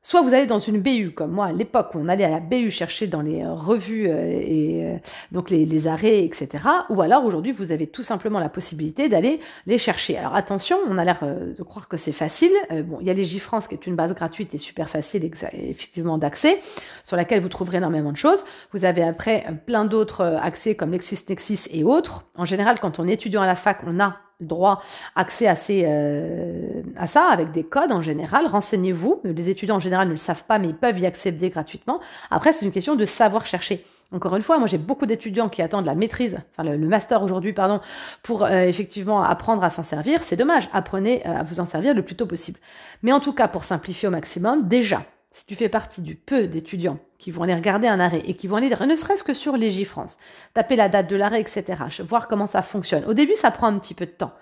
Soit 0.00 0.22
vous 0.22 0.32
allez 0.32 0.46
dans 0.46 0.60
une 0.60 0.80
BU, 0.80 1.10
comme 1.10 1.32
moi 1.32 1.46
à 1.46 1.52
l'époque, 1.52 1.90
on 1.94 2.06
allait 2.06 2.22
à 2.22 2.30
la 2.30 2.38
BU 2.38 2.70
chercher 2.70 3.08
dans 3.08 3.20
les 3.20 3.42
euh, 3.42 3.52
revues 3.52 4.08
euh, 4.08 4.30
et 4.30 4.84
euh, 4.84 4.96
donc 5.32 5.50
les, 5.50 5.88
arrêts, 5.88 6.24
etc. 6.24 6.64
Ou 6.88 7.02
alors 7.02 7.24
aujourd'hui, 7.24 7.50
vous 7.50 7.72
avez 7.72 7.88
tout 7.88 8.04
simplement 8.04 8.38
la 8.38 8.48
possibilité 8.48 9.08
d'aller 9.08 9.40
les 9.66 9.76
chercher. 9.76 10.16
Alors 10.16 10.36
attention, 10.36 10.76
on 10.88 10.98
a 10.98 11.04
l'air 11.04 11.18
de 11.24 11.62
croire 11.64 11.88
que 11.88 11.96
c'est 11.96 12.12
facile. 12.12 12.52
bon, 12.84 12.98
il 13.00 13.08
y 13.08 13.10
a 13.10 13.12
les 13.12 13.24
JFrance 13.24 13.66
qui 13.66 13.74
est 13.74 13.86
une 13.88 13.96
base 13.96 14.14
gratuite 14.14 14.54
et 14.54 14.58
super 14.58 14.88
facile 14.88 15.28
effectivement 15.52 16.16
d'accès, 16.16 16.60
sur 17.02 17.16
laquelle 17.16 17.40
vous 17.40 17.48
trouverez 17.48 17.78
énormément 17.78 18.12
de 18.12 18.16
choses. 18.16 18.44
Vous 18.72 18.84
avez 18.84 19.02
après 19.02 19.44
plein 19.66 19.84
d'autres 19.84 20.38
accès 20.42 20.74
comme 20.74 20.92
LexisNexis 20.92 21.68
et 21.72 21.82
autres. 21.82 22.26
En 22.36 22.44
général, 22.44 22.78
quand 22.80 22.98
on 22.98 23.08
est 23.08 23.14
étudiant 23.14 23.42
à 23.42 23.46
la 23.46 23.56
fac, 23.56 23.80
on 23.86 23.98
a 24.00 24.16
droit 24.40 24.82
accès 25.16 25.46
à, 25.46 25.56
ces, 25.56 25.84
euh, 25.86 26.82
à 26.96 27.06
ça 27.06 27.28
avec 27.30 27.52
des 27.52 27.64
codes 27.64 27.92
en 27.92 28.02
général. 28.02 28.46
Renseignez-vous. 28.46 29.20
Les 29.24 29.50
étudiants 29.50 29.76
en 29.76 29.80
général 29.80 30.06
ne 30.06 30.12
le 30.12 30.18
savent 30.18 30.44
pas, 30.44 30.58
mais 30.58 30.68
ils 30.68 30.76
peuvent 30.76 30.98
y 30.98 31.06
accéder 31.06 31.50
gratuitement. 31.50 32.00
Après, 32.30 32.52
c'est 32.52 32.64
une 32.64 32.72
question 32.72 32.94
de 32.94 33.04
savoir 33.04 33.46
chercher. 33.46 33.84
Encore 34.10 34.36
une 34.36 34.42
fois, 34.42 34.58
moi 34.58 34.66
j'ai 34.66 34.78
beaucoup 34.78 35.04
d'étudiants 35.04 35.50
qui 35.50 35.60
attendent 35.60 35.84
la 35.84 35.94
maîtrise, 35.94 36.38
enfin 36.52 36.66
le, 36.70 36.78
master 36.78 37.22
aujourd'hui, 37.22 37.52
pardon, 37.52 37.78
pour 38.22 38.44
euh, 38.44 38.62
effectivement 38.62 39.22
apprendre 39.22 39.62
à 39.62 39.68
s'en 39.68 39.82
servir. 39.82 40.22
C'est 40.22 40.36
dommage. 40.36 40.70
Apprenez 40.72 41.26
euh, 41.26 41.40
à 41.40 41.42
vous 41.42 41.60
en 41.60 41.66
servir 41.66 41.92
le 41.92 42.02
plus 42.02 42.14
tôt 42.14 42.24
possible. 42.24 42.58
Mais 43.02 43.12
en 43.12 43.20
tout 43.20 43.34
cas, 43.34 43.48
pour 43.48 43.64
simplifier 43.64 44.08
au 44.08 44.10
maximum, 44.10 44.66
déjà, 44.66 45.02
si 45.30 45.46
tu 45.46 45.54
fais 45.54 45.68
partie 45.68 46.00
du 46.00 46.14
peu 46.14 46.48
d'étudiants 46.48 46.98
qui 47.18 47.30
vont 47.30 47.42
aller 47.42 47.54
regarder 47.54 47.88
un 47.88 48.00
arrêt 48.00 48.22
et 48.24 48.34
qui 48.34 48.46
vont 48.46 48.56
aller 48.56 48.70
ne 48.70 48.96
serait-ce 48.96 49.24
que 49.24 49.34
sur 49.34 49.56
Légifrance, 49.56 50.18
taper 50.54 50.76
la 50.76 50.88
date 50.88 51.08
de 51.08 51.16
l'arrêt, 51.16 51.40
etc., 51.40 51.82
voir 52.00 52.28
comment 52.28 52.46
ça 52.46 52.62
fonctionne. 52.62 53.04
Au 53.04 53.14
début, 53.14 53.34
ça 53.34 53.50
prend 53.50 53.66
un 53.66 53.78
petit 53.78 53.94
peu 53.94 54.06
de 54.06 54.10
temps. 54.10 54.32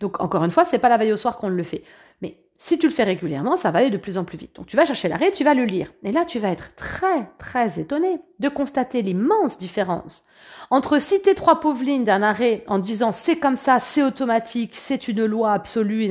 Donc, 0.00 0.20
encore 0.20 0.44
une 0.44 0.50
fois, 0.50 0.64
c'est 0.64 0.78
pas 0.78 0.88
la 0.88 0.98
veille 0.98 1.12
au 1.12 1.16
soir 1.16 1.38
qu'on 1.38 1.48
le 1.48 1.62
fait. 1.62 1.82
Mais 2.20 2.38
si 2.58 2.78
tu 2.78 2.86
le 2.86 2.92
fais 2.92 3.04
régulièrement, 3.04 3.56
ça 3.56 3.70
va 3.70 3.80
aller 3.80 3.90
de 3.90 3.96
plus 3.96 4.18
en 4.18 4.24
plus 4.24 4.38
vite. 4.38 4.54
Donc, 4.56 4.66
tu 4.66 4.76
vas 4.76 4.84
chercher 4.84 5.08
l'arrêt, 5.08 5.30
tu 5.30 5.42
vas 5.42 5.54
le 5.54 5.64
lire. 5.64 5.92
Et 6.04 6.12
là, 6.12 6.24
tu 6.24 6.38
vas 6.38 6.50
être 6.50 6.74
très, 6.76 7.28
très 7.38 7.80
étonné 7.80 8.20
de 8.38 8.48
constater 8.48 9.02
l'immense 9.02 9.58
différence 9.58 10.24
entre 10.70 11.00
citer 11.00 11.34
trois 11.34 11.60
pauvres 11.60 11.84
lignes 11.84 12.04
d'un 12.04 12.22
arrêt 12.22 12.64
en 12.66 12.78
disant 12.78 13.12
c'est 13.12 13.36
comme 13.36 13.56
ça, 13.56 13.78
c'est 13.78 14.02
automatique, 14.02 14.74
c'est 14.74 15.08
une 15.08 15.24
loi 15.24 15.52
absolue, 15.52 16.08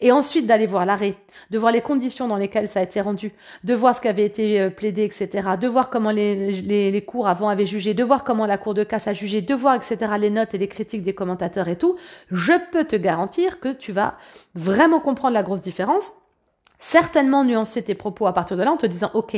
et 0.00 0.12
ensuite 0.12 0.46
d'aller 0.46 0.66
voir 0.66 0.86
l'arrêt, 0.86 1.16
de 1.50 1.58
voir 1.58 1.72
les 1.72 1.80
conditions 1.80 2.28
dans 2.28 2.36
lesquelles 2.36 2.68
ça 2.68 2.80
a 2.80 2.82
été 2.82 3.00
rendu, 3.00 3.32
de 3.64 3.74
voir 3.74 3.96
ce 3.96 4.00
qui 4.00 4.08
avait 4.08 4.24
été 4.24 4.60
euh, 4.60 4.70
plaidé, 4.70 5.04
etc., 5.04 5.50
de 5.60 5.68
voir 5.68 5.90
comment 5.90 6.10
les, 6.10 6.60
les, 6.62 6.90
les 6.90 7.04
cours 7.04 7.28
avant 7.28 7.48
avaient 7.48 7.66
jugé, 7.66 7.94
de 7.94 8.04
voir 8.04 8.24
comment 8.24 8.46
la 8.46 8.58
cour 8.58 8.74
de 8.74 8.84
casse 8.84 9.06
a 9.08 9.12
jugé, 9.12 9.42
de 9.42 9.54
voir, 9.54 9.74
etc., 9.74 9.96
les 10.18 10.30
notes 10.30 10.54
et 10.54 10.58
les 10.58 10.68
critiques 10.68 11.02
des 11.02 11.14
commentateurs 11.14 11.68
et 11.68 11.76
tout, 11.76 11.96
je 12.30 12.52
peux 12.72 12.84
te 12.84 12.96
garantir 12.96 13.60
que 13.60 13.72
tu 13.72 13.92
vas 13.92 14.16
vraiment 14.54 15.00
comprendre 15.00 15.34
la 15.34 15.42
grosse 15.42 15.62
différence, 15.62 16.12
certainement 16.78 17.44
nuancer 17.44 17.82
tes 17.82 17.94
propos 17.94 18.26
à 18.26 18.32
partir 18.32 18.56
de 18.56 18.62
là 18.62 18.72
en 18.72 18.76
te 18.76 18.86
disant, 18.86 19.10
OK, 19.14 19.36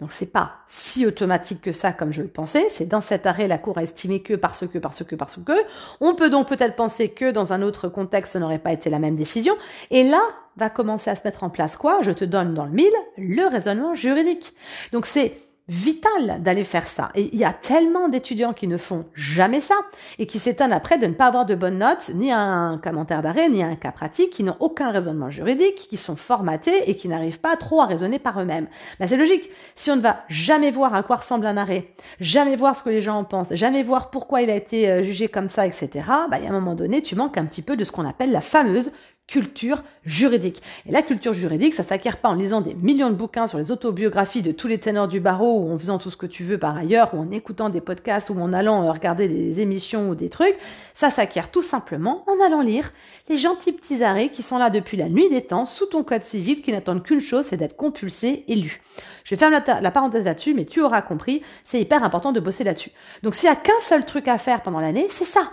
donc 0.00 0.12
c'est 0.12 0.26
pas 0.26 0.52
si 0.66 1.04
automatique 1.04 1.60
que 1.60 1.72
ça 1.72 1.92
comme 1.92 2.12
je 2.12 2.22
le 2.22 2.28
pensais. 2.28 2.66
C'est 2.70 2.86
dans 2.86 3.02
cet 3.02 3.26
arrêt 3.26 3.48
la 3.48 3.58
Cour 3.58 3.76
a 3.78 3.82
estimé 3.82 4.22
que 4.22 4.34
parce 4.34 4.66
que 4.66 4.78
parce 4.78 5.04
que 5.04 5.14
parce 5.14 5.36
que. 5.36 5.52
On 6.00 6.14
peut 6.14 6.30
donc 6.30 6.48
peut-être 6.48 6.74
penser 6.74 7.10
que 7.10 7.30
dans 7.30 7.52
un 7.52 7.60
autre 7.62 7.88
contexte, 7.88 8.32
ce 8.32 8.38
n'aurait 8.38 8.58
pas 8.58 8.72
été 8.72 8.88
la 8.88 8.98
même 8.98 9.16
décision. 9.16 9.54
Et 9.90 10.04
là 10.04 10.20
va 10.56 10.70
commencer 10.70 11.10
à 11.10 11.16
se 11.16 11.22
mettre 11.24 11.44
en 11.44 11.50
place 11.50 11.76
quoi? 11.76 12.00
Je 12.02 12.12
te 12.12 12.24
donne 12.24 12.54
dans 12.54 12.64
le 12.64 12.72
mille 12.72 12.92
le 13.18 13.46
raisonnement 13.46 13.94
juridique. 13.94 14.54
Donc 14.92 15.06
c'est 15.06 15.36
vital 15.70 16.42
d'aller 16.42 16.64
faire 16.64 16.86
ça. 16.86 17.10
Et 17.14 17.30
il 17.32 17.38
y 17.38 17.44
a 17.44 17.52
tellement 17.52 18.08
d'étudiants 18.08 18.52
qui 18.52 18.66
ne 18.66 18.76
font 18.76 19.04
jamais 19.14 19.60
ça 19.60 19.76
et 20.18 20.26
qui 20.26 20.40
s'étonnent 20.40 20.72
après 20.72 20.98
de 20.98 21.06
ne 21.06 21.12
pas 21.12 21.26
avoir 21.26 21.46
de 21.46 21.54
bonnes 21.54 21.78
notes, 21.78 22.10
ni 22.14 22.32
un 22.32 22.80
commentaire 22.82 23.22
d'arrêt, 23.22 23.48
ni 23.48 23.62
un 23.62 23.76
cas 23.76 23.92
pratique, 23.92 24.30
qui 24.30 24.42
n'ont 24.42 24.56
aucun 24.58 24.90
raisonnement 24.90 25.30
juridique, 25.30 25.76
qui 25.76 25.96
sont 25.96 26.16
formatés 26.16 26.90
et 26.90 26.96
qui 26.96 27.06
n'arrivent 27.06 27.40
pas 27.40 27.56
trop 27.56 27.80
à 27.80 27.86
raisonner 27.86 28.18
par 28.18 28.40
eux-mêmes. 28.40 28.66
Ben, 28.98 29.06
c'est 29.06 29.16
logique. 29.16 29.48
Si 29.76 29.92
on 29.92 29.96
ne 29.96 30.00
va 30.00 30.24
jamais 30.28 30.72
voir 30.72 30.92
à 30.92 31.04
quoi 31.04 31.16
ressemble 31.16 31.46
un 31.46 31.56
arrêt, 31.56 31.94
jamais 32.18 32.56
voir 32.56 32.76
ce 32.76 32.82
que 32.82 32.90
les 32.90 33.00
gens 33.00 33.18
en 33.18 33.24
pensent, 33.24 33.54
jamais 33.54 33.84
voir 33.84 34.10
pourquoi 34.10 34.42
il 34.42 34.50
a 34.50 34.56
été 34.56 34.90
euh, 34.90 35.02
jugé 35.02 35.28
comme 35.28 35.48
ça, 35.48 35.68
etc., 35.68 35.88
ben, 36.28 36.38
il 36.38 36.44
y 36.44 36.46
a 36.48 36.50
un 36.50 36.54
moment 36.54 36.74
donné, 36.74 37.00
tu 37.00 37.14
manques 37.14 37.38
un 37.38 37.44
petit 37.44 37.62
peu 37.62 37.76
de 37.76 37.84
ce 37.84 37.92
qu'on 37.92 38.08
appelle 38.08 38.32
la 38.32 38.40
fameuse 38.40 38.90
culture 39.30 39.84
juridique. 40.04 40.60
Et 40.86 40.92
la 40.92 41.02
culture 41.02 41.32
juridique, 41.32 41.72
ça 41.72 41.84
s'acquiert 41.84 42.16
pas 42.16 42.30
en 42.30 42.34
lisant 42.34 42.60
des 42.60 42.74
millions 42.74 43.10
de 43.10 43.14
bouquins 43.14 43.46
sur 43.46 43.58
les 43.58 43.70
autobiographies 43.70 44.42
de 44.42 44.50
tous 44.50 44.66
les 44.66 44.78
ténors 44.78 45.06
du 45.06 45.20
barreau 45.20 45.60
ou 45.60 45.72
en 45.72 45.78
faisant 45.78 45.98
tout 45.98 46.10
ce 46.10 46.16
que 46.16 46.26
tu 46.26 46.42
veux 46.42 46.58
par 46.58 46.76
ailleurs 46.76 47.14
ou 47.14 47.20
en 47.20 47.30
écoutant 47.30 47.68
des 47.68 47.80
podcasts 47.80 48.30
ou 48.30 48.40
en 48.40 48.52
allant 48.52 48.84
euh, 48.84 48.90
regarder 48.90 49.28
des 49.28 49.60
émissions 49.60 50.10
ou 50.10 50.16
des 50.16 50.30
trucs. 50.30 50.56
Ça 50.94 51.10
s'acquiert 51.10 51.52
tout 51.52 51.62
simplement 51.62 52.24
en 52.26 52.44
allant 52.44 52.60
lire 52.60 52.92
les 53.28 53.38
gentils 53.38 53.72
petits 53.72 54.02
arrêts 54.02 54.30
qui 54.30 54.42
sont 54.42 54.58
là 54.58 54.68
depuis 54.68 54.96
la 54.96 55.08
nuit 55.08 55.28
des 55.28 55.42
temps 55.42 55.64
sous 55.64 55.86
ton 55.86 56.02
code 56.02 56.24
civil 56.24 56.60
qui 56.60 56.72
n'attendent 56.72 57.04
qu'une 57.04 57.20
chose, 57.20 57.46
c'est 57.46 57.56
d'être 57.56 57.76
compulsés 57.76 58.44
et 58.48 58.56
lus. 58.56 58.82
Je 59.22 59.36
vais 59.36 59.38
faire 59.38 59.50
la, 59.50 59.80
la 59.80 59.90
parenthèse 59.92 60.24
là-dessus, 60.24 60.54
mais 60.54 60.64
tu 60.64 60.80
auras 60.80 61.02
compris, 61.02 61.42
c'est 61.62 61.80
hyper 61.80 62.02
important 62.02 62.32
de 62.32 62.40
bosser 62.40 62.64
là-dessus. 62.64 62.90
Donc 63.22 63.36
s'il 63.36 63.48
y 63.48 63.52
a 63.52 63.56
qu'un 63.56 63.78
seul 63.80 64.04
truc 64.04 64.26
à 64.26 64.38
faire 64.38 64.60
pendant 64.60 64.80
l'année, 64.80 65.06
c'est 65.08 65.24
ça 65.24 65.52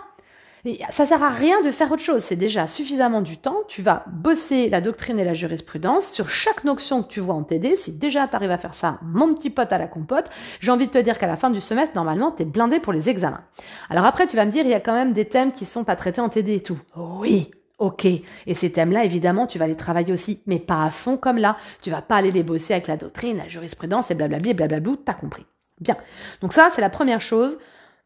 Et 0.64 0.80
ça 0.90 1.06
sert 1.06 1.22
à 1.22 1.30
rien 1.30 1.60
de 1.60 1.70
faire 1.70 1.90
autre 1.92 2.02
chose. 2.02 2.22
C'est 2.22 2.36
déjà 2.36 2.66
suffisamment 2.66 3.20
du 3.20 3.36
temps. 3.36 3.58
Tu 3.68 3.82
vas 3.82 4.04
bosser 4.06 4.68
la 4.68 4.80
doctrine 4.80 5.18
et 5.18 5.24
la 5.24 5.34
jurisprudence 5.34 6.10
sur 6.10 6.28
chaque 6.28 6.64
notion 6.64 7.02
que 7.02 7.08
tu 7.08 7.20
vois 7.20 7.34
en 7.34 7.42
TD. 7.42 7.76
Si 7.76 7.92
déjà 7.92 8.28
tu 8.28 8.36
arrives 8.36 8.50
à 8.50 8.58
faire 8.58 8.74
ça, 8.74 8.98
mon 9.02 9.34
petit 9.34 9.50
pote 9.50 9.72
à 9.72 9.78
la 9.78 9.86
compote, 9.86 10.26
j'ai 10.60 10.70
envie 10.70 10.86
de 10.86 10.92
te 10.92 10.98
dire 10.98 11.18
qu'à 11.18 11.26
la 11.26 11.36
fin 11.36 11.50
du 11.50 11.60
semestre, 11.60 11.94
normalement, 11.94 12.32
tu 12.32 12.42
es 12.42 12.46
blindé 12.46 12.80
pour 12.80 12.92
les 12.92 13.08
examens. 13.08 13.44
Alors 13.90 14.04
après, 14.04 14.26
tu 14.26 14.36
vas 14.36 14.44
me 14.44 14.50
dire, 14.50 14.64
il 14.64 14.70
y 14.70 14.74
a 14.74 14.80
quand 14.80 14.94
même 14.94 15.12
des 15.12 15.26
thèmes 15.26 15.52
qui 15.52 15.64
sont 15.64 15.84
pas 15.84 15.96
traités 15.96 16.20
en 16.20 16.28
TD 16.28 16.54
et 16.54 16.62
tout. 16.62 16.78
Oui, 16.96 17.50
Ok. 17.78 18.06
Et 18.06 18.54
ces 18.54 18.72
thèmes-là, 18.72 19.04
évidemment, 19.04 19.46
tu 19.46 19.58
vas 19.58 19.68
les 19.68 19.76
travailler 19.76 20.12
aussi, 20.12 20.40
mais 20.46 20.58
pas 20.58 20.82
à 20.82 20.90
fond 20.90 21.16
comme 21.16 21.38
là. 21.38 21.56
Tu 21.80 21.90
vas 21.90 22.02
pas 22.02 22.16
aller 22.16 22.32
les 22.32 22.42
bosser 22.42 22.72
avec 22.72 22.88
la 22.88 22.96
doctrine, 22.96 23.36
la 23.36 23.46
jurisprudence 23.46 24.10
et 24.10 24.14
blablabli 24.16 24.50
et 24.50 24.56
t'as 25.04 25.14
compris. 25.14 25.46
Bien. 25.80 25.96
Donc 26.40 26.52
ça, 26.52 26.70
c'est 26.74 26.80
la 26.80 26.90
première 26.90 27.20
chose. 27.20 27.58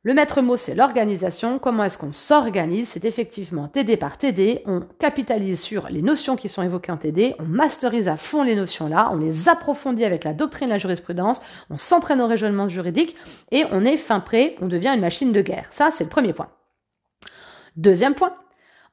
Le 0.04 0.14
maître 0.14 0.42
mot, 0.42 0.56
c'est 0.56 0.74
l'organisation. 0.74 1.60
Comment 1.60 1.84
est-ce 1.84 1.96
qu'on 1.96 2.10
s'organise? 2.10 2.88
C'est 2.88 3.04
effectivement 3.04 3.68
TD 3.68 3.96
par 3.96 4.18
TD. 4.18 4.62
On 4.66 4.80
capitalise 4.80 5.60
sur 5.60 5.86
les 5.90 6.02
notions 6.02 6.34
qui 6.34 6.48
sont 6.48 6.64
évoquées 6.64 6.90
en 6.90 6.96
TD. 6.96 7.36
On 7.38 7.44
masterise 7.44 8.08
à 8.08 8.16
fond 8.16 8.42
les 8.42 8.56
notions-là. 8.56 9.10
On 9.12 9.16
les 9.16 9.48
approfondit 9.48 10.04
avec 10.04 10.24
la 10.24 10.32
doctrine, 10.32 10.70
la 10.70 10.78
jurisprudence. 10.78 11.40
On 11.70 11.76
s'entraîne 11.76 12.20
au 12.20 12.26
raisonnement 12.26 12.66
juridique 12.66 13.14
et 13.52 13.64
on 13.70 13.84
est 13.84 13.96
fin 13.96 14.18
prêt. 14.18 14.56
On 14.60 14.66
devient 14.66 14.90
une 14.92 15.00
machine 15.00 15.32
de 15.32 15.40
guerre. 15.40 15.68
Ça, 15.70 15.90
c'est 15.96 16.02
le 16.02 16.10
premier 16.10 16.32
point. 16.32 16.48
Deuxième 17.76 18.16
point. 18.16 18.34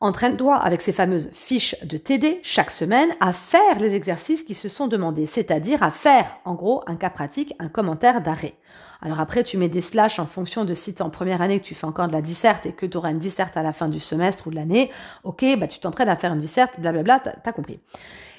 Entraîne-toi 0.01 0.57
avec 0.57 0.79
ces 0.83 0.93
fameuses 0.93 1.31
fiches 1.33 1.75
de 1.83 1.97
TD 1.97 2.39
chaque 2.43 2.69
semaine 2.69 3.09
à 3.19 3.33
faire 3.33 3.79
les 3.79 3.95
exercices 3.95 4.43
qui 4.43 4.53
se 4.53 4.69
sont 4.69 4.87
demandés, 4.87 5.25
c'est-à-dire 5.25 5.81
à 5.81 5.89
faire 5.89 6.37
en 6.45 6.53
gros 6.53 6.83
un 6.85 6.95
cas 6.95 7.09
pratique, 7.09 7.55
un 7.57 7.67
commentaire 7.67 8.21
d'arrêt. 8.21 8.53
Alors 9.01 9.19
après, 9.19 9.43
tu 9.43 9.57
mets 9.57 9.69
des 9.69 9.81
slash 9.81 10.19
en 10.19 10.25
fonction 10.25 10.65
de 10.65 10.73
si 10.73 10.93
tu 10.93 11.01
en 11.01 11.09
première 11.09 11.41
année 11.41 11.59
que 11.59 11.65
tu 11.65 11.75
fais 11.75 11.85
encore 11.85 12.07
de 12.07 12.13
la 12.13 12.21
disserte 12.21 12.65
et 12.65 12.73
que 12.73 12.85
tu 12.85 12.97
auras 12.97 13.11
une 13.11 13.19
disserte 13.19 13.55
à 13.55 13.63
la 13.63 13.71
fin 13.71 13.87
du 13.87 13.99
semestre 13.99 14.47
ou 14.47 14.49
de 14.49 14.55
l'année. 14.55 14.91
Ok, 15.23 15.45
bah 15.57 15.67
tu 15.67 15.79
t'entraînes 15.79 16.09
à 16.09 16.15
faire 16.15 16.33
une 16.33 16.39
disserte, 16.39 16.79
blablabla, 16.79 17.19
t'as 17.19 17.33
as 17.43 17.53
compris. 17.53 17.79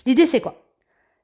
L'idée 0.04 0.26
c'est 0.26 0.40
quoi? 0.40 0.62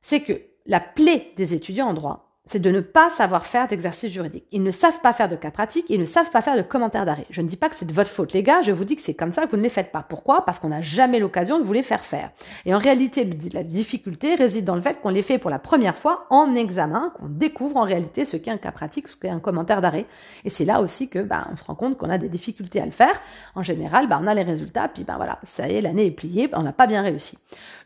C'est 0.00 0.20
que 0.20 0.40
la 0.64 0.80
plaie 0.80 1.32
des 1.36 1.54
étudiants 1.54 1.88
en 1.88 1.94
droit, 1.94 2.25
c'est 2.46 2.60
de 2.60 2.70
ne 2.70 2.80
pas 2.80 3.10
savoir 3.10 3.46
faire 3.46 3.66
d'exercice 3.68 4.12
juridique. 4.12 4.46
Ils 4.52 4.62
ne 4.62 4.70
savent 4.70 5.00
pas 5.00 5.12
faire 5.12 5.28
de 5.28 5.36
cas 5.36 5.50
pratiques, 5.50 5.86
ils 5.88 6.00
ne 6.00 6.04
savent 6.04 6.30
pas 6.30 6.40
faire 6.40 6.56
de 6.56 6.62
commentaires 6.62 7.04
d'arrêt. 7.04 7.26
Je 7.30 7.42
ne 7.42 7.48
dis 7.48 7.56
pas 7.56 7.68
que 7.68 7.76
c'est 7.76 7.86
de 7.86 7.92
votre 7.92 8.10
faute, 8.10 8.32
les 8.32 8.42
gars, 8.42 8.62
je 8.62 8.72
vous 8.72 8.84
dis 8.84 8.96
que 8.96 9.02
c'est 9.02 9.14
comme 9.14 9.32
ça 9.32 9.46
que 9.46 9.50
vous 9.50 9.56
ne 9.56 9.62
les 9.62 9.68
faites 9.68 9.90
pas. 9.90 10.04
Pourquoi? 10.08 10.44
Parce 10.44 10.58
qu'on 10.58 10.68
n'a 10.68 10.82
jamais 10.82 11.18
l'occasion 11.18 11.58
de 11.58 11.64
vous 11.64 11.72
les 11.72 11.82
faire 11.82 12.04
faire. 12.04 12.30
Et 12.64 12.74
en 12.74 12.78
réalité, 12.78 13.28
la 13.52 13.62
difficulté 13.62 14.34
réside 14.36 14.64
dans 14.64 14.76
le 14.76 14.82
fait 14.82 15.00
qu'on 15.00 15.08
les 15.08 15.22
fait 15.22 15.38
pour 15.38 15.50
la 15.50 15.58
première 15.58 15.96
fois 15.96 16.26
en 16.30 16.54
examen, 16.54 17.12
qu'on 17.18 17.26
découvre 17.26 17.76
en 17.76 17.82
réalité 17.82 18.24
ce 18.24 18.36
qu'est 18.36 18.50
un 18.50 18.58
cas 18.58 18.72
pratique, 18.72 19.08
ce 19.08 19.16
qu'est 19.16 19.28
un 19.28 19.40
commentaire 19.40 19.80
d'arrêt. 19.80 20.06
Et 20.44 20.50
c'est 20.50 20.64
là 20.64 20.80
aussi 20.80 21.08
que 21.08 21.18
bah, 21.18 21.48
on 21.52 21.56
se 21.56 21.64
rend 21.64 21.74
compte 21.74 21.96
qu'on 21.96 22.10
a 22.10 22.18
des 22.18 22.28
difficultés 22.28 22.80
à 22.80 22.84
le 22.84 22.92
faire. 22.92 23.20
En 23.54 23.62
général, 23.62 24.08
bah, 24.08 24.20
on 24.22 24.26
a 24.26 24.34
les 24.34 24.42
résultats, 24.42 24.88
puis 24.88 25.04
ben 25.04 25.16
voilà, 25.16 25.38
ça 25.44 25.68
y 25.68 25.74
est, 25.74 25.80
l'année 25.80 26.06
est 26.06 26.10
pliée, 26.10 26.48
on 26.52 26.62
n'a 26.62 26.72
pas 26.72 26.86
bien 26.86 27.02
réussi. 27.02 27.38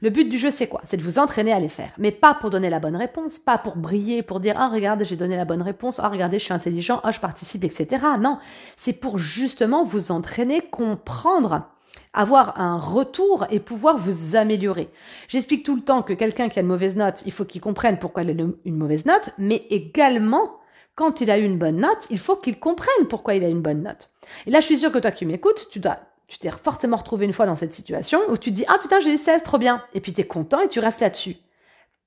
Le 0.02 0.10
but 0.10 0.28
du 0.28 0.38
jeu, 0.38 0.50
c'est 0.50 0.66
quoi? 0.66 0.80
C'est 0.86 0.96
de 0.96 1.02
vous 1.02 1.18
entraîner 1.18 1.52
à 1.52 1.60
les 1.60 1.68
faire, 1.68 1.90
mais 1.98 2.10
pas 2.10 2.34
pour 2.34 2.50
donner 2.50 2.70
la 2.70 2.78
bonne 2.78 2.96
réponse, 2.96 3.38
pas 3.38 3.58
pour 3.58 3.76
briller, 3.76 4.22
pour 4.22 4.40
dire 4.40 4.50
ah 4.57 4.69
regarde 4.69 5.04
j'ai 5.04 5.16
donné 5.16 5.37
la 5.37 5.45
bonne 5.45 5.62
réponse, 5.62 6.00
ah 6.00 6.09
regardez 6.09 6.38
je 6.38 6.45
suis 6.45 6.54
intelligent, 6.54 7.00
ah 7.04 7.12
je 7.12 7.21
participe, 7.21 7.64
etc. 7.64 8.04
Non, 8.19 8.38
c'est 8.76 8.92
pour 8.92 9.19
justement 9.19 9.85
vous 9.85 10.12
entraîner, 10.12 10.61
comprendre 10.61 11.69
avoir 12.12 12.61
un 12.61 12.78
retour 12.78 13.47
et 13.50 13.61
pouvoir 13.61 13.97
vous 13.97 14.37
améliorer. 14.37 14.90
J'explique 15.28 15.64
tout 15.64 15.76
le 15.76 15.83
temps 15.83 16.02
que 16.02 16.12
quelqu'un 16.12 16.49
qui 16.49 16.59
a 16.59 16.62
une 16.62 16.69
mauvaise 16.69 16.97
note, 16.97 17.23
il 17.26 17.33
faut 17.33 17.45
qu'il 17.45 17.61
comprenne 17.61 17.99
pourquoi 17.99 18.23
il 18.23 18.30
a 18.30 18.45
une 18.64 18.76
mauvaise 18.76 19.07
note, 19.07 19.30
mais 19.38 19.66
également, 19.71 20.59
quand 20.97 21.21
il 21.21 21.30
a 21.30 21.38
eu 21.38 21.45
une 21.45 21.59
bonne 21.59 21.78
note, 21.78 22.07
il 22.11 22.19
faut 22.19 22.37
qu'il 22.37 22.59
comprenne 22.59 23.07
pourquoi 23.09 23.35
il 23.35 23.45
a 23.45 23.49
une 23.49 23.62
bonne 23.62 23.83
note. 23.83 24.11
Et 24.47 24.50
là, 24.50 24.61
je 24.61 24.66
suis 24.66 24.78
sûre 24.78 24.92
que 24.92 24.99
toi 24.99 25.12
qui 25.12 25.25
m'écoutes, 25.25 25.69
tu 25.71 25.78
dois, 25.78 25.99
tu 26.26 26.38
t'es 26.38 26.50
forcément 26.50 26.97
retrouvé 26.97 27.26
une 27.26 27.33
fois 27.33 27.47
dans 27.47 27.57
cette 27.57 27.75
situation 27.75 28.21
où 28.28 28.37
tu 28.37 28.50
te 28.50 28.57
dis, 28.57 28.64
ah 28.69 28.78
putain, 28.80 29.00
j'ai 29.00 29.14
eu 29.14 29.19
16, 29.19 29.42
trop 29.42 29.59
bien. 29.59 29.83
Et 29.95 30.00
puis 30.00 30.12
tu 30.12 30.21
es 30.21 30.26
content 30.26 30.61
et 30.61 30.69
tu 30.69 30.80
restes 30.80 31.00
là-dessus 31.00 31.37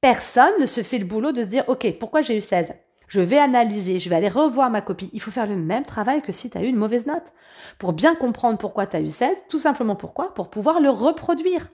personne 0.04 0.60
ne 0.60 0.66
se 0.66 0.84
fait 0.84 0.98
le 0.98 1.06
boulot 1.06 1.32
de 1.32 1.44
se 1.44 1.48
dire, 1.48 1.64
OK, 1.68 1.90
pourquoi 1.98 2.20
j'ai 2.20 2.36
eu 2.36 2.42
16 2.42 2.74
Je 3.08 3.22
vais 3.22 3.38
analyser, 3.38 4.00
je 4.00 4.10
vais 4.10 4.18
aller 4.18 4.28
revoir 4.28 4.70
ma 4.70 4.82
copie. 4.82 5.10
Il 5.14 5.22
faut 5.22 5.32
faire 5.32 5.48
le 5.48 5.56
même 5.56 5.86
travail 5.86 6.22
que 6.22 6.34
si 6.34 6.50
tu 6.50 6.58
as 6.58 6.62
eu 6.62 6.68
une 6.68 6.76
mauvaise 6.76 7.08
note. 7.08 7.32
Pour 7.80 7.94
bien 7.94 8.14
comprendre 8.14 8.58
pourquoi 8.58 8.86
tu 8.86 8.98
as 8.98 9.00
eu 9.00 9.10
16, 9.10 9.46
tout 9.48 9.60
simplement 9.60 9.96
pourquoi? 9.96 10.34
Pour 10.34 10.50
pouvoir 10.50 10.82
le 10.82 10.90
reproduire. 10.90 11.70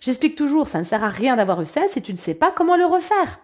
J'explique 0.00 0.34
toujours, 0.34 0.68
ça 0.68 0.78
ne 0.78 0.84
sert 0.84 1.04
à 1.04 1.10
rien 1.10 1.36
d'avoir 1.36 1.60
eu 1.60 1.66
16 1.66 1.90
si 1.90 2.00
tu 2.00 2.14
ne 2.14 2.18
sais 2.18 2.32
pas 2.32 2.50
comment 2.50 2.78
le 2.78 2.86
refaire. 2.86 3.38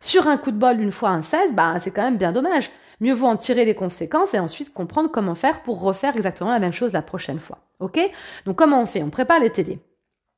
Sur 0.00 0.26
un 0.26 0.38
coup 0.38 0.52
de 0.52 0.58
bol, 0.58 0.80
une 0.80 0.90
fois 0.90 1.10
un 1.10 1.20
16, 1.20 1.52
bah, 1.52 1.74
c'est 1.80 1.90
quand 1.90 2.04
même 2.04 2.16
bien 2.16 2.32
dommage. 2.32 2.70
Mieux 3.00 3.12
vaut 3.12 3.26
en 3.26 3.36
tirer 3.36 3.66
les 3.66 3.74
conséquences 3.74 4.32
et 4.32 4.38
ensuite 4.38 4.72
comprendre 4.72 5.10
comment 5.10 5.34
faire 5.34 5.62
pour 5.62 5.82
refaire 5.82 6.16
exactement 6.16 6.50
la 6.50 6.60
même 6.60 6.72
chose 6.72 6.94
la 6.94 7.02
prochaine 7.02 7.40
fois. 7.40 7.58
OK? 7.78 8.00
Donc 8.46 8.56
comment 8.56 8.80
on 8.80 8.86
fait? 8.86 9.02
On 9.02 9.10
prépare 9.10 9.38
les 9.38 9.50
TD. 9.50 9.80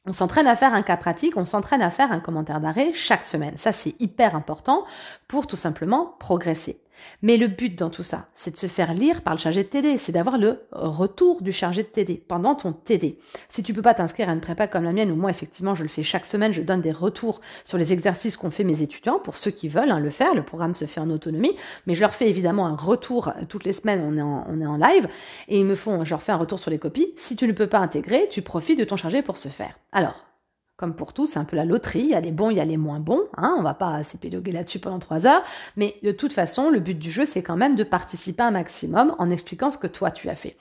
On 0.04 0.12
s'entraîne 0.12 0.48
à 0.48 0.56
faire 0.56 0.74
un 0.74 0.82
cas 0.82 0.96
pratique, 0.96 1.36
on 1.36 1.44
s'entraîne 1.44 1.82
à 1.82 1.90
faire 1.90 2.10
un 2.10 2.18
commentaire 2.18 2.60
d'arrêt 2.60 2.92
chaque 2.92 3.24
semaine. 3.24 3.56
Ça, 3.56 3.72
c'est 3.72 3.94
hyper 4.00 4.34
important 4.34 4.84
pour 5.28 5.46
tout 5.46 5.56
simplement 5.56 6.16
progresser. 6.18 6.81
Mais 7.22 7.36
le 7.36 7.46
but 7.46 7.78
dans 7.78 7.90
tout 7.90 8.02
ça, 8.02 8.28
c'est 8.34 8.50
de 8.50 8.56
se 8.56 8.66
faire 8.66 8.94
lire 8.94 9.22
par 9.22 9.34
le 9.34 9.38
chargé 9.38 9.62
de 9.62 9.68
TD, 9.68 9.98
c'est 9.98 10.12
d'avoir 10.12 10.38
le 10.38 10.60
retour 10.72 11.42
du 11.42 11.52
chargé 11.52 11.82
de 11.82 11.88
TD 11.88 12.22
pendant 12.26 12.54
ton 12.54 12.72
TD. 12.72 13.18
Si 13.48 13.62
tu 13.62 13.72
peux 13.72 13.82
pas 13.82 13.94
t'inscrire 13.94 14.28
à 14.28 14.32
une 14.32 14.40
prépa 14.40 14.66
comme 14.66 14.84
la 14.84 14.92
mienne, 14.92 15.10
ou 15.10 15.16
moi 15.16 15.30
effectivement 15.30 15.74
je 15.74 15.82
le 15.82 15.88
fais 15.88 16.02
chaque 16.02 16.26
semaine, 16.26 16.52
je 16.52 16.62
donne 16.62 16.80
des 16.80 16.92
retours 16.92 17.40
sur 17.64 17.78
les 17.78 17.92
exercices 17.92 18.36
qu'ont 18.36 18.50
fait 18.50 18.64
mes 18.64 18.82
étudiants 18.82 19.18
pour 19.18 19.36
ceux 19.36 19.50
qui 19.50 19.68
veulent 19.68 19.90
hein, 19.90 20.00
le 20.00 20.10
faire. 20.10 20.34
Le 20.34 20.42
programme 20.42 20.74
se 20.74 20.84
fait 20.84 21.00
en 21.00 21.10
autonomie, 21.10 21.56
mais 21.86 21.94
je 21.94 22.00
leur 22.00 22.14
fais 22.14 22.28
évidemment 22.28 22.66
un 22.66 22.76
retour 22.76 23.28
euh, 23.28 23.44
toutes 23.48 23.64
les 23.64 23.72
semaines. 23.72 24.02
On 24.04 24.16
est 24.16 24.22
en, 24.22 24.44
on 24.48 24.60
est 24.60 24.66
en 24.66 24.76
live 24.76 25.08
et 25.48 25.58
ils 25.58 25.64
me 25.64 25.74
font, 25.74 26.04
je 26.04 26.10
leur 26.10 26.22
fais 26.22 26.32
un 26.32 26.36
retour 26.36 26.58
sur 26.58 26.70
les 26.70 26.78
copies. 26.78 27.12
Si 27.16 27.36
tu 27.36 27.46
ne 27.46 27.52
peux 27.52 27.66
pas 27.66 27.78
intégrer, 27.78 28.28
tu 28.30 28.42
profites 28.42 28.78
de 28.78 28.84
ton 28.84 28.96
chargé 28.96 29.22
pour 29.22 29.36
ce 29.36 29.48
faire. 29.48 29.78
Alors, 29.92 30.24
comme 30.82 30.94
pour 30.94 31.12
tout, 31.12 31.26
c'est 31.26 31.38
un 31.38 31.44
peu 31.44 31.54
la 31.54 31.64
loterie. 31.64 32.00
Il 32.00 32.08
y 32.08 32.14
a 32.16 32.20
les 32.20 32.32
bons, 32.32 32.50
il 32.50 32.56
y 32.56 32.60
a 32.60 32.64
les 32.64 32.76
moins 32.76 32.98
bons. 32.98 33.22
Hein, 33.36 33.54
on 33.56 33.62
va 33.62 33.72
pas 33.72 34.02
s'épiloguer 34.02 34.50
là-dessus 34.50 34.80
pendant 34.80 34.98
trois 34.98 35.28
heures. 35.28 35.44
Mais 35.76 35.94
de 36.02 36.10
toute 36.10 36.32
façon, 36.32 36.70
le 36.70 36.80
but 36.80 36.98
du 36.98 37.08
jeu, 37.08 37.24
c'est 37.24 37.40
quand 37.40 37.54
même 37.54 37.76
de 37.76 37.84
participer 37.84 38.42
un 38.42 38.50
maximum 38.50 39.14
en 39.20 39.30
expliquant 39.30 39.70
ce 39.70 39.78
que 39.78 39.86
toi 39.86 40.10
tu 40.10 40.28
as 40.28 40.34
fait. 40.34 40.56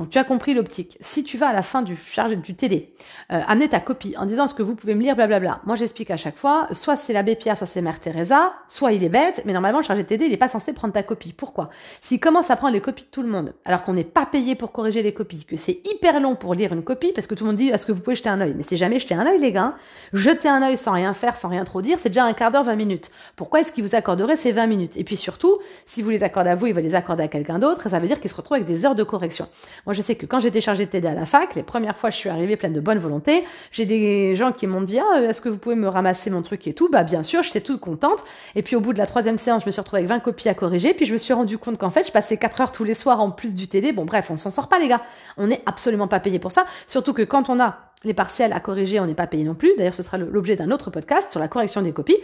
Donc 0.00 0.08
tu 0.08 0.16
as 0.16 0.24
compris 0.24 0.54
l'optique. 0.54 0.96
Si 1.02 1.24
tu 1.24 1.36
vas 1.36 1.48
à 1.48 1.52
la 1.52 1.60
fin 1.60 1.82
du 1.82 1.94
charge 1.94 2.34
du 2.34 2.54
TD, 2.54 2.94
euh, 3.30 3.40
amener 3.46 3.68
ta 3.68 3.80
copie 3.80 4.14
en 4.16 4.24
disant 4.24 4.46
ce 4.48 4.54
que 4.54 4.62
vous 4.62 4.74
pouvez 4.74 4.94
me 4.94 5.02
lire, 5.02 5.14
blablabla. 5.14 5.60
Moi 5.66 5.76
j'explique 5.76 6.10
à 6.10 6.16
chaque 6.16 6.38
fois, 6.38 6.68
soit 6.72 6.96
c'est 6.96 7.12
l'abbé 7.12 7.36
Pierre, 7.36 7.58
soit 7.58 7.66
c'est 7.66 7.82
Mère 7.82 8.00
Teresa, 8.00 8.54
soit 8.66 8.92
il 8.92 9.04
est 9.04 9.10
bête, 9.10 9.42
mais 9.44 9.52
normalement 9.52 9.80
le 9.80 9.84
chargé 9.84 10.02
de 10.02 10.08
TD, 10.08 10.24
il 10.24 10.30
n'est 10.30 10.38
pas 10.38 10.48
censé 10.48 10.72
prendre 10.72 10.94
ta 10.94 11.02
copie. 11.02 11.34
Pourquoi? 11.34 11.68
S'il 12.00 12.18
commence 12.18 12.50
à 12.50 12.56
prendre 12.56 12.72
les 12.72 12.80
copies 12.80 13.04
de 13.04 13.10
tout 13.10 13.20
le 13.20 13.28
monde, 13.28 13.52
alors 13.66 13.82
qu'on 13.82 13.92
n'est 13.92 14.02
pas 14.02 14.24
payé 14.24 14.54
pour 14.54 14.72
corriger 14.72 15.02
les 15.02 15.12
copies, 15.12 15.44
que 15.44 15.58
c'est 15.58 15.82
hyper 15.86 16.18
long 16.18 16.34
pour 16.34 16.54
lire 16.54 16.72
une 16.72 16.82
copie, 16.82 17.12
parce 17.14 17.26
que 17.26 17.34
tout 17.34 17.44
le 17.44 17.50
monde 17.50 17.58
dit 17.58 17.68
est-ce 17.68 17.84
que 17.84 17.92
vous 17.92 18.00
pouvez 18.00 18.16
jeter 18.16 18.30
un 18.30 18.40
œil? 18.40 18.54
Mais 18.56 18.64
c'est 18.66 18.78
jamais 18.78 19.00
jeter 19.00 19.14
un 19.14 19.26
œil 19.26 19.38
les 19.38 19.52
gars. 19.52 19.74
Jeter 20.14 20.48
un 20.48 20.62
œil 20.62 20.78
sans 20.78 20.92
rien 20.92 21.12
faire, 21.12 21.36
sans 21.36 21.48
rien 21.48 21.64
trop 21.64 21.82
dire, 21.82 21.98
c'est 22.00 22.08
déjà 22.08 22.24
un 22.24 22.32
quart 22.32 22.50
d'heure, 22.50 22.64
20 22.64 22.74
minutes. 22.74 23.10
Pourquoi 23.36 23.60
est-ce 23.60 23.70
qu'il 23.70 23.84
vous 23.84 23.94
accorderait 23.94 24.38
ces 24.38 24.52
20 24.52 24.66
minutes? 24.66 24.96
Et 24.96 25.04
puis 25.04 25.18
surtout, 25.18 25.58
si 25.84 26.00
vous 26.00 26.08
les 26.08 26.22
accordez 26.22 26.48
à 26.48 26.54
vous, 26.54 26.68
il 26.68 26.72
va 26.72 26.80
les 26.80 26.94
accorder 26.94 27.24
à 27.24 27.28
quelqu'un 27.28 27.58
d'autre, 27.58 27.90
ça 27.90 27.98
veut 27.98 28.06
dire 28.06 28.18
qu'il 28.18 28.30
se 28.30 28.34
retrouve 28.34 28.54
avec 28.54 28.66
des 28.66 28.86
heures 28.86 28.94
de 28.94 29.02
correction. 29.02 29.46
Moi 29.90 29.94
je 29.96 30.02
sais 30.02 30.14
que 30.14 30.24
quand 30.24 30.38
j'étais 30.38 30.60
chargée 30.60 30.86
de 30.86 30.90
t'aider 30.92 31.08
à 31.08 31.14
la 31.14 31.26
fac. 31.26 31.56
Les 31.56 31.64
premières 31.64 31.96
fois, 31.96 32.10
je 32.10 32.16
suis 32.16 32.28
arrivée 32.28 32.56
pleine 32.56 32.72
de 32.72 32.78
bonne 32.78 32.98
volonté. 32.98 33.42
J'ai 33.72 33.86
des 33.86 34.36
gens 34.36 34.52
qui 34.52 34.68
m'ont 34.68 34.82
dit, 34.82 35.00
ah, 35.00 35.20
est-ce 35.20 35.40
que 35.40 35.48
vous 35.48 35.58
pouvez 35.58 35.74
me 35.74 35.88
ramasser 35.88 36.30
mon 36.30 36.42
truc 36.42 36.68
et 36.68 36.74
tout? 36.74 36.88
Bah, 36.88 37.02
bien 37.02 37.24
sûr, 37.24 37.42
j'étais 37.42 37.60
toute 37.60 37.80
contente. 37.80 38.22
Et 38.54 38.62
puis, 38.62 38.76
au 38.76 38.80
bout 38.80 38.92
de 38.92 38.98
la 38.98 39.06
troisième 39.06 39.36
séance, 39.36 39.62
je 39.62 39.66
me 39.66 39.72
suis 39.72 39.80
retrouvée 39.80 40.02
avec 40.02 40.08
20 40.08 40.20
copies 40.20 40.48
à 40.48 40.54
corriger. 40.54 40.94
Puis, 40.94 41.06
je 41.06 41.12
me 41.12 41.18
suis 41.18 41.32
rendu 41.32 41.58
compte 41.58 41.76
qu'en 41.76 41.90
fait, 41.90 42.06
je 42.06 42.12
passais 42.12 42.36
4 42.36 42.60
heures 42.60 42.70
tous 42.70 42.84
les 42.84 42.94
soirs 42.94 43.18
en 43.18 43.32
plus 43.32 43.52
du 43.52 43.66
TD. 43.66 43.90
Bon, 43.90 44.04
bref, 44.04 44.30
on 44.30 44.36
s'en 44.36 44.50
sort 44.50 44.68
pas, 44.68 44.78
les 44.78 44.86
gars. 44.86 45.02
On 45.36 45.48
n'est 45.48 45.62
absolument 45.66 46.06
pas 46.06 46.20
payé 46.20 46.38
pour 46.38 46.52
ça. 46.52 46.66
Surtout 46.86 47.12
que 47.12 47.22
quand 47.22 47.50
on 47.50 47.58
a 47.58 47.90
les 48.04 48.14
partiels 48.14 48.52
à 48.52 48.60
corriger, 48.60 49.00
on 49.00 49.06
n'est 49.06 49.14
pas 49.14 49.26
payé 49.26 49.42
non 49.42 49.56
plus. 49.56 49.72
D'ailleurs, 49.76 49.94
ce 49.94 50.04
sera 50.04 50.18
l'objet 50.18 50.54
d'un 50.54 50.70
autre 50.70 50.90
podcast 50.92 51.32
sur 51.32 51.40
la 51.40 51.48
correction 51.48 51.82
des 51.82 51.90
copies. 51.90 52.18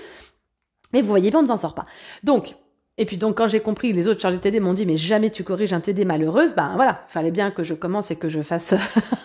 Mais 0.93 1.03
vous 1.03 1.09
voyez 1.09 1.31
bien, 1.31 1.41
on 1.41 1.43
ne 1.43 1.49
s'en 1.49 1.57
sort 1.57 1.75
pas. 1.75 1.87
Donc, 2.23 2.55
et 2.99 3.05
puis 3.05 3.17
donc 3.17 3.37
quand 3.37 3.49
j'ai 3.49 3.61
compris, 3.61 3.93
les 3.93 4.09
autres 4.09 4.21
chargés 4.21 4.39
TD 4.39 4.61
m'ont 4.61 4.73
dit 4.73 4.87
mais 4.87 4.97
jamais 4.97 5.31
tu 5.31 5.45
corriges 5.45 5.73
un 5.73 5.81
TD 5.81 6.05
malheureuse, 6.05 6.55
ben 6.55 6.73
voilà, 6.77 7.05
fallait 7.09 7.31
bien 7.31 7.51
que 7.51 7.63
je 7.63 7.75
commence 7.75 8.11
et 8.11 8.17
que 8.17 8.29
je 8.29 8.41
fasse 8.43 8.75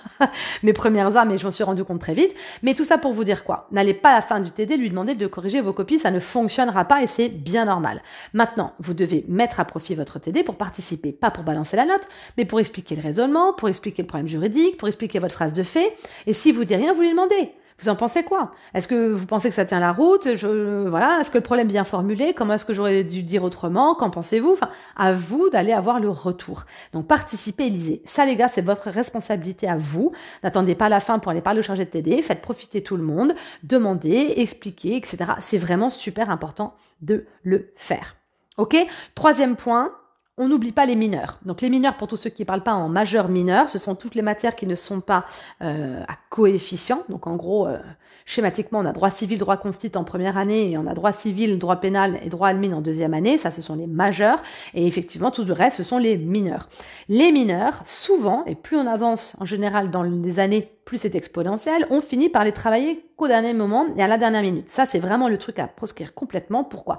mes 0.64 0.74
premières 0.74 1.16
armes 1.16 1.32
et 1.32 1.38
je 1.38 1.46
m'en 1.46 1.52
suis 1.52 1.64
rendu 1.64 1.84
compte 1.84 2.02
très 2.02 2.14
vite. 2.14 2.34
Mais 2.64 2.74
tout 2.74 2.84
ça 2.84 2.98
pour 2.98 3.14
vous 3.14 3.24
dire 3.24 3.44
quoi? 3.44 3.68
N'allez 3.72 3.94
pas 3.94 4.10
à 4.10 4.16
la 4.16 4.22
fin 4.22 4.40
du 4.40 4.52
TD 4.52 4.78
lui 4.78 4.90
demander 4.90 5.16
de 5.16 5.28
corriger 5.28 5.62
vos 5.62 5.74
copies, 5.74 6.00
ça 6.00 6.12
ne 6.12 6.20
fonctionnera 6.20 6.86
pas 6.86 7.02
et 7.02 7.08
c'est 7.08 7.30
bien 7.30 7.66
normal. 7.66 8.02
Maintenant, 8.34 8.74
vous 8.80 8.94
devez 8.94 9.26
mettre 9.28 9.60
à 9.60 9.66
profit 9.66 9.96
votre 9.96 10.20
TD 10.20 10.44
pour 10.44 10.56
participer, 10.56 11.12
pas 11.12 11.32
pour 11.32 11.44
balancer 11.44 11.78
la 11.78 11.86
note, 11.86 12.08
mais 12.38 12.46
pour 12.46 12.60
expliquer 12.60 12.96
le 12.96 13.02
raisonnement, 13.02 13.54
pour 13.54 13.70
expliquer 13.70 14.02
le 14.02 14.08
problème 14.08 14.28
juridique, 14.28 14.78
pour 14.78 14.88
expliquer 14.88 15.20
votre 15.20 15.34
phrase 15.34 15.54
de 15.54 15.64
fait. 15.64 15.96
Et 16.28 16.34
si 16.34 16.52
vous 16.52 16.66
dites 16.66 16.78
rien, 16.78 16.94
vous 16.94 17.02
lui 17.02 17.12
demandez. 17.12 17.52
Vous 17.82 17.90
en 17.90 17.96
pensez 17.96 18.24
quoi? 18.24 18.52
Est-ce 18.76 18.88
que 18.88 19.12
vous 19.12 19.26
pensez 19.26 19.50
que 19.50 19.56
ça 19.56 19.66
tient 19.66 19.80
la 19.80 19.92
route? 19.92 20.28
Voilà. 20.28 21.20
Est-ce 21.20 21.32
que 21.32 21.40
le 21.40 21.44
problème 21.44 21.68
est 21.68 21.72
bien 21.72 21.84
formulé? 21.84 22.34
Comment 22.34 22.54
est-ce 22.54 22.66
que 22.66 22.74
j'aurais 22.74 23.04
dû 23.04 23.24
dire 23.24 23.44
autrement? 23.44 23.96
Qu'en 23.96 24.10
pensez-vous? 24.12 24.54
Enfin, 24.54 24.70
à 24.96 25.14
vous 25.14 25.50
d'aller 25.50 25.74
avoir 25.74 26.00
le 26.00 26.10
retour. 26.10 26.66
Donc, 26.94 27.08
participez, 27.08 27.70
lisez. 27.70 28.02
Ça, 28.06 28.26
les 28.26 28.36
gars, 28.36 28.48
c'est 28.48 28.62
votre 28.62 28.90
responsabilité 28.90 29.68
à 29.68 29.78
vous. 29.78 30.12
N'attendez 30.44 30.76
pas 30.76 30.90
la 30.90 31.00
fin 31.00 31.18
pour 31.18 31.32
aller 31.32 31.42
parler 31.42 31.60
au 31.60 31.64
chargé 31.64 31.86
de 31.86 31.90
TD. 31.90 32.22
Faites 32.22 32.42
profiter 32.42 32.84
tout 32.84 32.98
le 32.98 33.04
monde. 33.04 33.34
Demandez, 33.64 34.34
expliquez, 34.38 34.96
etc. 34.96 35.18
C'est 35.40 35.58
vraiment 35.58 35.90
super 35.90 36.30
important 36.30 36.76
de 37.02 37.26
le 37.44 37.72
faire. 37.76 38.16
Ok? 38.58 38.76
Troisième 39.16 39.56
point, 39.56 39.92
on 40.38 40.48
n'oublie 40.48 40.72
pas 40.72 40.86
les 40.86 40.96
mineurs. 40.96 41.40
Donc 41.46 41.62
les 41.62 41.70
mineurs, 41.70 41.98
pour 41.98 42.08
tous 42.08 42.18
ceux 42.18 42.30
qui 42.30 42.44
ne 42.44 42.48
parlent 42.48 42.64
pas 42.64 42.74
en 42.74 42.88
majeur 42.88 43.28
mineur, 43.28 43.70
ce 43.70 43.78
sont 43.78 43.96
toutes 43.96 44.16
les 44.16 44.22
matières 44.22 44.56
qui 44.56 44.66
ne 44.66 44.76
sont 44.76 45.02
pas 45.02 45.26
euh, 45.62 46.02
à 46.08 46.16
coefficient. 46.30 47.04
Donc 47.10 47.28
en 47.28 47.36
gros, 47.36 47.68
euh, 47.68 47.78
schématiquement, 48.26 48.80
on 48.80 48.86
a 48.86 48.94
droit 48.94 49.10
civil, 49.10 49.38
droit 49.38 49.58
constit 49.58 49.92
en 49.96 50.04
première 50.04 50.38
année, 50.38 50.72
et 50.72 50.78
on 50.78 50.88
a 50.88 50.94
droit 50.94 51.12
civil, 51.12 51.60
droit 51.60 51.76
pénal 51.76 52.18
et 52.24 52.30
droit 52.30 52.48
admin 52.48 52.74
en 52.74 52.82
deuxième 52.82 53.14
année. 53.14 53.38
Ça, 53.38 53.52
ce 53.52 53.62
sont 53.62 53.76
les 53.76 53.88
majeurs. 53.88 54.42
Et 54.74 54.88
effectivement, 54.88 55.32
tout 55.32 55.44
le 55.44 55.54
reste, 55.54 55.78
ce 55.78 55.84
sont 55.84 55.98
les 55.98 56.18
mineurs. 56.18 56.70
Les 57.10 57.32
mineurs, 57.32 57.82
souvent, 57.86 58.44
et 58.46 58.56
plus 58.56 58.78
on 58.78 58.88
avance 58.88 59.36
en 59.40 59.46
général 59.46 59.92
dans 59.92 60.04
les 60.04 60.40
années 60.40 60.72
plus 60.92 60.98
c'est 60.98 61.16
exponentiel, 61.16 61.88
on 61.90 62.02
finit 62.02 62.28
par 62.28 62.44
les 62.44 62.52
travailler 62.52 63.06
qu'au 63.16 63.30
dernier 63.30 63.54
moment 63.54 63.86
et 63.96 64.04
à 64.04 64.10
la 64.10 64.18
dernière 64.18 64.42
minute. 64.42 64.70
Ça, 64.70 64.86
c'est 64.86 65.00
vraiment 65.00 65.30
le 65.30 65.38
truc 65.38 65.58
à 65.58 65.66
proscrire 65.66 66.14
complètement. 66.14 66.66
Pourquoi? 66.66 66.98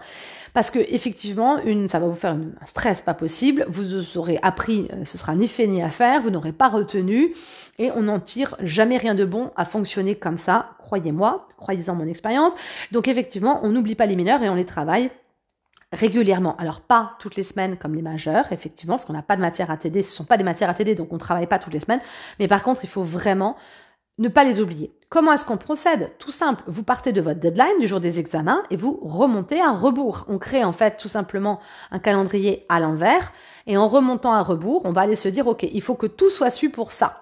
Parce 0.54 0.70
que 0.70 0.78
effectivement, 0.78 1.58
ça 1.88 1.98
va 1.98 2.06
vous 2.06 2.14
faire 2.14 2.32
un 2.32 2.64
stress 2.64 3.02
pas 3.02 3.12
possible. 3.12 3.66
Vous 3.68 4.16
aurez 4.16 4.38
appris, 4.40 4.88
euh, 4.94 5.04
ce 5.04 5.18
sera 5.18 5.34
ni 5.34 5.46
fait 5.46 5.66
ni 5.66 5.82
à 5.82 5.90
faire. 5.90 6.22
Vous 6.22 6.30
n'aurez 6.30 6.54
pas 6.54 6.70
retenu 6.70 7.34
et 7.78 7.90
on 7.90 8.04
n'en 8.04 8.18
tire 8.18 8.56
jamais 8.60 8.96
rien 8.96 9.14
de 9.14 9.26
bon 9.26 9.50
à 9.56 9.66
fonctionner 9.66 10.14
comme 10.14 10.38
ça. 10.38 10.70
Croyez-moi, 10.78 11.46
croyez-en 11.58 11.94
mon 11.94 12.06
expérience. 12.06 12.54
Donc 12.92 13.08
effectivement, 13.08 13.60
on 13.62 13.68
n'oublie 13.68 13.94
pas 13.94 14.06
les 14.06 14.16
mineurs 14.16 14.42
et 14.42 14.48
on 14.48 14.54
les 14.54 14.64
travaille 14.64 15.10
régulièrement. 15.92 16.56
Alors 16.56 16.80
pas 16.80 17.12
toutes 17.18 17.36
les 17.36 17.42
semaines 17.42 17.76
comme 17.76 17.94
les 17.94 18.02
majeurs, 18.02 18.50
effectivement, 18.50 18.94
parce 18.94 19.04
qu'on 19.04 19.12
n'a 19.12 19.22
pas 19.22 19.36
de 19.36 19.42
matière 19.42 19.70
à 19.70 19.76
TD, 19.76 20.02
ce 20.02 20.10
sont 20.10 20.24
pas 20.24 20.36
des 20.36 20.44
matières 20.44 20.70
à 20.70 20.74
TD, 20.74 20.94
donc 20.94 21.08
on 21.12 21.16
ne 21.16 21.20
travaille 21.20 21.46
pas 21.46 21.58
toutes 21.58 21.74
les 21.74 21.80
semaines. 21.80 22.00
Mais 22.38 22.48
par 22.48 22.62
contre, 22.62 22.80
il 22.84 22.88
faut 22.88 23.02
vraiment 23.02 23.56
ne 24.22 24.28
pas 24.28 24.44
les 24.44 24.60
oublier. 24.60 24.94
Comment 25.10 25.32
est-ce 25.34 25.44
qu'on 25.44 25.58
procède? 25.58 26.12
Tout 26.18 26.30
simple, 26.30 26.62
vous 26.66 26.84
partez 26.84 27.12
de 27.12 27.20
votre 27.20 27.40
deadline 27.40 27.78
du 27.78 27.86
jour 27.86 28.00
des 28.00 28.18
examens 28.18 28.62
et 28.70 28.76
vous 28.76 28.98
remontez 29.02 29.60
à 29.60 29.72
rebours. 29.72 30.24
On 30.28 30.38
crée 30.38 30.64
en 30.64 30.72
fait 30.72 30.96
tout 30.96 31.08
simplement 31.08 31.60
un 31.90 31.98
calendrier 31.98 32.64
à 32.70 32.80
l'envers 32.80 33.32
et 33.66 33.76
en 33.76 33.88
remontant 33.88 34.32
à 34.32 34.42
rebours, 34.42 34.82
on 34.84 34.92
va 34.92 35.02
aller 35.02 35.16
se 35.16 35.28
dire, 35.28 35.46
OK, 35.46 35.64
il 35.70 35.82
faut 35.82 35.94
que 35.94 36.06
tout 36.06 36.30
soit 36.30 36.50
su 36.50 36.70
pour 36.70 36.92
ça 36.92 37.21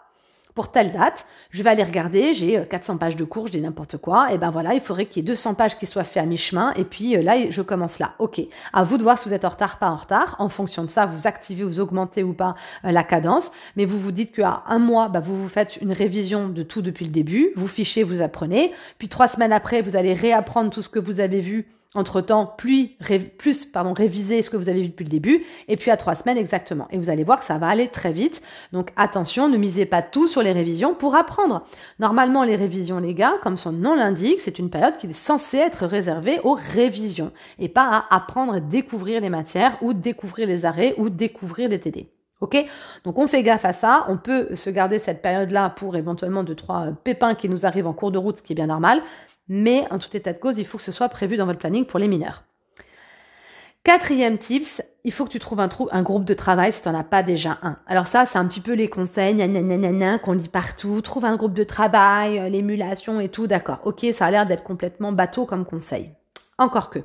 pour 0.61 0.71
telle 0.71 0.93
date, 0.93 1.25
je 1.53 1.63
vais 1.63 1.71
aller 1.71 1.83
regarder, 1.83 2.35
j'ai 2.35 2.63
400 2.69 2.93
euh, 2.93 2.99
pages 2.99 3.17
de 3.17 3.25
cours, 3.25 3.47
je 3.47 3.57
n'importe 3.57 3.97
quoi, 3.97 4.31
et 4.31 4.37
ben 4.37 4.51
voilà, 4.51 4.75
il 4.75 4.83
faudrait 4.83 5.07
qu'il 5.07 5.23
y 5.23 5.25
ait 5.25 5.27
200 5.27 5.55
pages 5.55 5.79
qui 5.79 5.87
soient 5.87 6.05
faites 6.05 6.23
à 6.23 6.27
mi-chemin, 6.27 6.75
et 6.77 6.85
puis 6.85 7.17
euh, 7.17 7.23
là, 7.23 7.51
je 7.51 7.63
commence 7.63 7.99
là. 7.99 8.13
Ok, 8.19 8.43
à 8.75 8.85
vous 8.85 8.99
de 8.99 9.03
voir 9.03 9.19
si 9.19 9.27
vous 9.27 9.33
êtes 9.33 9.47
en 9.47 9.49
retard, 9.49 9.79
pas 9.79 9.89
en 9.89 9.97
retard. 9.97 10.37
En 10.39 10.51
fonction 10.51 10.85
de 10.85 10.91
ça, 10.91 11.07
vous 11.07 11.27
activez, 11.27 11.65
vous 11.65 11.81
augmentez 11.81 12.23
ou 12.23 12.35
pas 12.35 12.57
euh, 12.85 12.91
la 12.91 13.05
cadence, 13.05 13.53
mais 13.75 13.87
vous 13.87 13.99
vous 13.99 14.13
dites 14.13 14.33
qu'à 14.33 14.63
un 14.67 14.79
mois, 14.79 15.09
bah, 15.09 15.21
vous 15.21 15.35
vous 15.35 15.49
faites 15.49 15.79
une 15.81 15.95
révision 15.95 16.51
de 16.51 16.63
tout 16.63 16.83
depuis 16.83 17.07
le 17.07 17.11
début, 17.11 17.53
vous 17.57 17.67
fichez, 17.67 18.03
vous 18.03 18.21
apprenez, 18.21 18.75
puis 18.99 19.09
trois 19.09 19.29
semaines 19.29 19.55
après, 19.55 19.81
vous 19.81 19.97
allez 19.97 20.13
réapprendre 20.13 20.69
tout 20.69 20.83
ce 20.83 20.91
que 20.91 20.99
vous 20.99 21.21
avez 21.21 21.41
vu 21.41 21.69
entre-temps, 21.95 22.47
plus, 22.47 22.91
plus 23.37 23.65
pardon, 23.65 23.93
réviser 23.93 24.43
ce 24.43 24.51
que 24.51 24.57
vous 24.57 24.69
avez 24.69 24.83
vu 24.83 24.89
depuis 24.89 25.05
le 25.05 25.11
début, 25.11 25.45
et 25.67 25.77
puis 25.77 25.91
à 25.91 25.97
trois 25.97 26.15
semaines 26.15 26.39
exactement. 26.39 26.87
Et 26.91 26.99
vous 26.99 27.11
allez 27.11 27.25
voir 27.25 27.41
que 27.41 27.45
ça 27.45 27.59
va 27.59 27.67
aller 27.67 27.89
très 27.89 28.13
vite. 28.13 28.43
Donc 28.73 28.93
attention, 28.97 29.49
ne 29.49 29.57
misez 29.57 29.87
pas 29.87 30.03
tout 30.03 30.29
sur 30.29 30.43
les 30.43 30.53
révisions 30.53 30.95
pour 30.95 31.17
apprendre. 31.17 31.65
Normalement, 31.99 32.45
les 32.45 32.57
révisions, 32.57 33.01
les 33.01 33.15
gars, 33.15 33.35
comme 33.43 33.57
son 33.57 33.73
nom 33.73 33.97
l'indique, 33.97 34.41
c'est 34.41 34.61
une 34.61 34.71
période 34.71 34.99
qui 34.99 35.09
est 35.09 35.13
censée 35.13 35.59
être 35.59 35.85
réservée 35.85 36.39
aux 36.45 36.55
révisions, 36.55 37.33
et 37.59 37.69
pas 37.69 38.07
à 38.09 38.15
apprendre 38.15 38.57
et 38.57 38.61
découvrir 38.61 39.21
les 39.21 39.31
matières, 39.31 39.77
ou 39.83 39.93
découvrir 39.93 40.47
les 40.47 40.65
arrêts, 40.65 40.95
ou 40.97 41.11
découvrir 41.11 41.69
les 41.69 41.81
TD. 41.81 42.09
Ok? 42.41 42.57
Donc 43.05 43.19
on 43.19 43.27
fait 43.27 43.43
gaffe 43.43 43.67
à 43.67 43.75
ça. 43.75 44.07
On 44.09 44.17
peut 44.17 44.55
se 44.55 44.71
garder 44.71 44.99
cette 44.99 45.21
période-là 45.21 45.71
pour 45.71 45.95
éventuellement 45.97 46.43
deux 46.43 46.55
trois 46.55 46.87
pépins 47.05 47.35
qui 47.35 47.51
nous 47.51 47.67
arrivent 47.67 47.87
en 47.87 47.93
cours 47.93 48.11
de 48.11 48.19
route, 48.19 48.39
ce 48.39 48.43
qui 48.43 48.55
est 48.55 48.57
bien 48.57 48.69
normal 48.69 49.03
mais 49.51 49.85
en 49.91 49.99
tout 49.99 50.17
état 50.17 50.33
de 50.33 50.39
cause, 50.39 50.59
il 50.59 50.65
faut 50.65 50.79
que 50.79 50.85
ce 50.85 50.93
soit 50.93 51.09
prévu 51.09 51.37
dans 51.37 51.45
votre 51.45 51.59
planning 51.59 51.85
pour 51.85 51.99
les 51.99 52.09
mineurs. 52.09 52.45
Quatrième 53.83 54.39
tips, 54.39 54.83
il 55.05 55.13
faut 55.13 55.25
que 55.25 55.31
tu 55.31 55.41
trouves 55.41 55.59
un, 55.59 56.03
groupe 56.03 56.25
de 56.25 56.35
travail 56.35 56.73
si 56.73 56.83
tu 56.83 56.89
n'en 56.89 56.99
as 56.99 57.05
pas 57.05 57.23
déjà 57.23 57.59
un. 57.63 57.79
Alors 57.87 58.07
ça, 58.07 58.27
c'est 58.27 58.39
un 58.39 58.47
petit 58.47 58.61
peu 58.61 58.75
les 58.75 58.89
conseils 58.89 59.37
qu'on 60.23 60.33
lit 60.33 60.49
partout. 60.49 61.01
Trouve 61.01 61.25
un 61.25 61.37
groupe 61.37 61.55
de 61.55 61.65
travail, 61.65 62.39
euh, 62.39 62.49
l'émulation 62.49 63.19
et 63.21 63.29
tout, 63.29 63.47
d'accord. 63.47 63.81
Ok, 63.85 64.07
ça 64.13 64.27
a 64.27 64.31
l'air 64.31 64.47
d'être 64.47 64.63
complètement 64.63 65.13
bateau 65.13 65.47
comme 65.47 65.65
conseil. 65.65 66.13
Encore 66.59 66.91
que. 66.91 67.01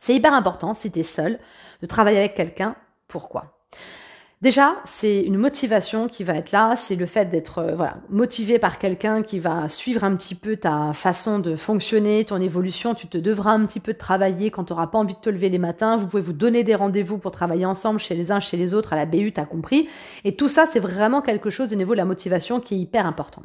C'est 0.00 0.14
hyper 0.14 0.32
important, 0.32 0.72
si 0.72 0.90
tu 0.90 1.00
es 1.00 1.02
seul, 1.02 1.38
de 1.82 1.86
travailler 1.86 2.18
avec 2.18 2.34
quelqu'un. 2.34 2.76
Pourquoi? 3.08 3.60
Déjà, 4.40 4.76
c'est 4.84 5.22
une 5.22 5.36
motivation 5.36 6.06
qui 6.06 6.22
va 6.22 6.34
être 6.34 6.52
là, 6.52 6.76
c'est 6.76 6.94
le 6.94 7.06
fait 7.06 7.24
d'être 7.24 7.58
euh, 7.58 7.86
motivé 8.08 8.60
par 8.60 8.78
quelqu'un 8.78 9.24
qui 9.24 9.40
va 9.40 9.68
suivre 9.68 10.04
un 10.04 10.14
petit 10.14 10.36
peu 10.36 10.56
ta 10.56 10.92
façon 10.92 11.40
de 11.40 11.56
fonctionner, 11.56 12.24
ton 12.24 12.40
évolution, 12.40 12.94
tu 12.94 13.08
te 13.08 13.18
devras 13.18 13.50
un 13.50 13.66
petit 13.66 13.80
peu 13.80 13.94
travailler 13.94 14.52
quand 14.52 14.62
tu 14.62 14.72
n'auras 14.72 14.86
pas 14.86 14.98
envie 14.98 15.14
de 15.14 15.18
te 15.18 15.28
lever 15.28 15.48
les 15.48 15.58
matins, 15.58 15.96
vous 15.96 16.06
pouvez 16.06 16.22
vous 16.22 16.32
donner 16.32 16.62
des 16.62 16.76
rendez-vous 16.76 17.18
pour 17.18 17.32
travailler 17.32 17.66
ensemble 17.66 17.98
chez 17.98 18.14
les 18.14 18.30
uns, 18.30 18.38
chez 18.38 18.56
les 18.56 18.74
autres, 18.74 18.92
à 18.92 18.96
la 18.96 19.06
BU, 19.06 19.32
as 19.36 19.44
compris. 19.44 19.88
Et 20.22 20.36
tout 20.36 20.48
ça, 20.48 20.66
c'est 20.70 20.78
vraiment 20.78 21.20
quelque 21.20 21.50
chose 21.50 21.72
au 21.72 21.76
niveau 21.76 21.94
de 21.94 21.98
la 21.98 22.04
motivation 22.04 22.60
qui 22.60 22.76
est 22.76 22.78
hyper 22.78 23.06
important. 23.06 23.42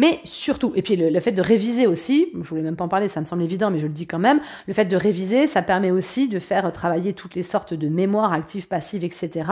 Mais 0.00 0.18
surtout, 0.24 0.72
et 0.76 0.82
puis 0.82 0.96
le, 0.96 1.20
fait 1.20 1.32
de 1.32 1.42
réviser 1.42 1.86
aussi, 1.86 2.28
je 2.32 2.48
voulais 2.48 2.62
même 2.62 2.74
pas 2.74 2.84
en 2.84 2.88
parler, 2.88 3.10
ça 3.10 3.20
me 3.20 3.26
semble 3.26 3.42
évident, 3.42 3.70
mais 3.70 3.78
je 3.78 3.86
le 3.86 3.92
dis 3.92 4.06
quand 4.06 4.18
même, 4.18 4.40
le 4.66 4.72
fait 4.72 4.84
de 4.86 4.96
réviser, 4.96 5.46
ça 5.46 5.62
permet 5.62 5.90
aussi 5.90 6.28
de 6.28 6.38
faire 6.38 6.72
travailler 6.72 7.12
toutes 7.12 7.34
les 7.34 7.42
sortes 7.42 7.74
de 7.74 7.88
mémoires 7.88 8.32
actives, 8.32 8.66
passives, 8.66 9.04
etc. 9.04 9.44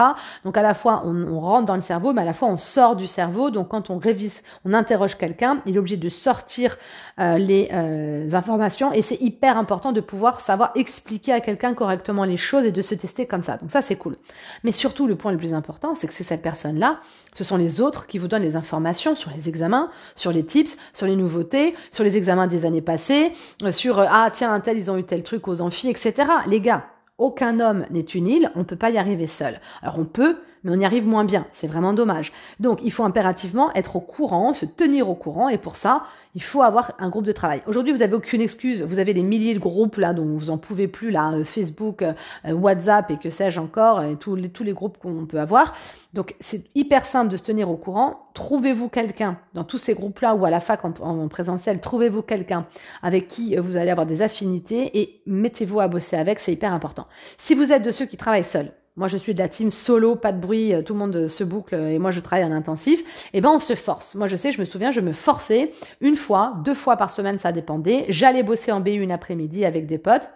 Donc 0.44 0.56
à 0.56 0.62
la 0.62 0.74
fois 0.74 1.02
on, 1.04 1.38
rentre 1.38 1.66
dans 1.66 1.74
le 1.74 1.82
cerveau, 1.82 2.14
mais 2.14 2.22
à 2.22 2.24
la 2.24 2.32
fois 2.32 2.48
on 2.48 2.56
sort 2.56 2.96
du 2.96 3.06
cerveau. 3.06 3.50
Donc 3.50 3.68
quand 3.68 3.90
on 3.90 3.98
révise, 3.98 4.42
on 4.64 4.72
interroge 4.72 5.18
quelqu'un, 5.18 5.58
il 5.66 5.76
est 5.76 5.78
obligé 5.78 5.98
de 5.98 6.08
sortir 6.08 6.78
euh, 7.20 7.36
les 7.36 7.68
euh, 7.74 8.32
informations 8.32 8.90
et 8.92 9.02
c'est 9.02 9.20
hyper 9.20 9.58
important 9.58 9.92
de 9.92 10.00
pouvoir 10.00 10.40
savoir 10.40 10.72
expliquer 10.76 11.32
à 11.32 11.40
quelqu'un 11.40 11.74
correctement 11.74 12.24
les 12.24 12.38
choses 12.38 12.64
et 12.64 12.72
de 12.72 12.80
se 12.80 12.94
tester 12.94 13.26
comme 13.26 13.42
ça. 13.42 13.58
Donc 13.58 13.70
ça 13.70 13.82
c'est 13.82 13.96
cool. 13.96 14.16
Mais 14.64 14.72
surtout 14.72 15.06
le 15.06 15.16
point 15.16 15.30
le 15.30 15.38
plus 15.38 15.52
important, 15.52 15.94
c'est 15.94 16.06
que 16.06 16.14
c'est 16.14 16.24
cette 16.24 16.42
personne-là, 16.42 17.00
ce 17.34 17.44
sont 17.44 17.58
les 17.58 17.82
autres 17.82 18.06
qui 18.06 18.18
vous 18.18 18.28
donnent 18.28 18.40
les 18.40 18.56
informations 18.56 19.14
sur 19.14 19.30
les 19.36 19.50
examens, 19.50 19.90
sur 20.14 20.28
sur 20.28 20.37
tips, 20.44 20.76
sur 20.92 21.06
les 21.06 21.16
nouveautés, 21.16 21.74
sur 21.90 22.04
les 22.04 22.16
examens 22.16 22.46
des 22.46 22.66
années 22.66 22.82
passées, 22.82 23.32
euh, 23.62 23.72
sur 23.72 23.98
euh, 23.98 24.06
ah 24.10 24.28
tiens 24.32 24.52
un 24.52 24.60
tel 24.60 24.78
ils 24.78 24.90
ont 24.90 24.98
eu 24.98 25.04
tel 25.04 25.22
truc 25.22 25.48
aux 25.48 25.60
amphis, 25.60 25.88
etc. 25.88 26.14
Les 26.46 26.60
gars, 26.60 26.86
aucun 27.18 27.60
homme 27.60 27.84
n'est 27.90 28.00
une 28.00 28.28
île, 28.28 28.50
on 28.54 28.64
peut 28.64 28.76
pas 28.76 28.90
y 28.90 28.98
arriver 28.98 29.26
seul. 29.26 29.60
Alors 29.82 29.98
on 29.98 30.04
peut, 30.04 30.36
mais 30.64 30.72
on 30.76 30.80
y 30.80 30.84
arrive 30.84 31.06
moins 31.06 31.24
bien. 31.24 31.46
C'est 31.52 31.66
vraiment 31.66 31.92
dommage. 31.92 32.32
Donc 32.60 32.80
il 32.82 32.92
faut 32.92 33.04
impérativement 33.04 33.72
être 33.74 33.96
au 33.96 34.00
courant, 34.00 34.52
se 34.52 34.66
tenir 34.66 35.08
au 35.08 35.14
courant, 35.14 35.48
et 35.48 35.58
pour 35.58 35.76
ça, 35.76 36.04
il 36.34 36.42
faut 36.42 36.62
avoir 36.62 36.92
un 36.98 37.08
groupe 37.08 37.24
de 37.24 37.32
travail. 37.32 37.62
Aujourd'hui, 37.66 37.92
vous 37.92 38.02
avez 38.02 38.14
aucune 38.14 38.40
excuse. 38.40 38.82
Vous 38.82 38.98
avez 38.98 39.12
les 39.12 39.22
milliers 39.22 39.54
de 39.54 39.58
groupes 39.58 39.96
là 39.96 40.12
dont 40.12 40.36
vous 40.36 40.50
en 40.50 40.58
pouvez 40.58 40.86
plus 40.86 41.10
là, 41.10 41.32
euh, 41.32 41.42
Facebook, 41.42 42.02
euh, 42.02 42.52
WhatsApp 42.52 43.10
et 43.10 43.16
que 43.16 43.30
sais-je 43.30 43.58
encore, 43.58 44.02
et 44.02 44.16
tous 44.16 44.36
les 44.36 44.48
tous 44.48 44.62
les 44.62 44.72
groupes 44.72 44.98
qu'on 44.98 45.26
peut 45.26 45.40
avoir. 45.40 45.74
Donc 46.14 46.34
c'est 46.40 46.64
hyper 46.74 47.06
simple 47.06 47.30
de 47.30 47.36
se 47.36 47.42
tenir 47.42 47.70
au 47.70 47.76
courant. 47.76 48.28
Trouvez-vous 48.34 48.88
quelqu'un 48.88 49.38
dans 49.54 49.64
tous 49.64 49.78
ces 49.78 49.94
groupes-là 49.94 50.34
ou 50.34 50.44
à 50.44 50.50
la 50.50 50.60
fac 50.60 50.84
en, 50.84 50.92
en 51.00 51.28
présentiel. 51.28 51.80
Trouvez-vous 51.80 52.22
quelqu'un 52.22 52.66
avec 53.02 53.26
qui 53.26 53.56
euh, 53.56 53.60
vous 53.60 53.76
allez 53.76 53.90
avoir 53.90 54.06
des 54.06 54.22
affinités 54.22 54.98
et 55.00 55.22
mettez-vous 55.26 55.80
à 55.80 55.88
bosser 55.88 56.16
avec. 56.16 56.38
C'est 56.40 56.52
hyper 56.52 56.72
important. 56.72 57.06
Si 57.36 57.54
vous 57.54 57.72
êtes 57.72 57.84
de 57.84 57.90
ceux 57.90 58.06
qui 58.06 58.16
travaillent 58.16 58.44
seuls, 58.44 58.72
moi 58.98 59.08
je 59.08 59.16
suis 59.16 59.32
de 59.32 59.38
la 59.38 59.48
team 59.48 59.70
solo, 59.70 60.16
pas 60.16 60.32
de 60.32 60.40
bruit, 60.40 60.74
euh, 60.74 60.82
tout 60.82 60.92
le 60.92 60.98
monde 60.98 61.26
se 61.26 61.44
boucle 61.44 61.74
et 61.74 61.98
moi 61.98 62.10
je 62.10 62.20
travaille 62.20 62.44
en 62.44 62.52
intensif, 62.52 63.00
et 63.00 63.38
eh 63.38 63.40
ben 63.40 63.50
on 63.50 63.60
se 63.60 63.74
force. 63.74 64.14
Moi 64.14 64.26
je 64.26 64.36
sais, 64.36 64.52
je 64.52 64.60
me 64.60 64.66
souviens, 64.66 64.90
je 64.90 65.00
me 65.00 65.12
forçais 65.12 65.72
une 66.00 66.16
fois, 66.16 66.54
deux 66.64 66.74
fois 66.74 66.96
par 66.96 67.10
semaine, 67.10 67.38
ça 67.38 67.52
dépendait. 67.52 68.04
J'allais 68.10 68.42
bosser 68.42 68.72
en 68.72 68.80
BU 68.80 69.00
une 69.00 69.12
après-midi 69.12 69.64
avec 69.64 69.86
des 69.86 69.98
potes 69.98 70.28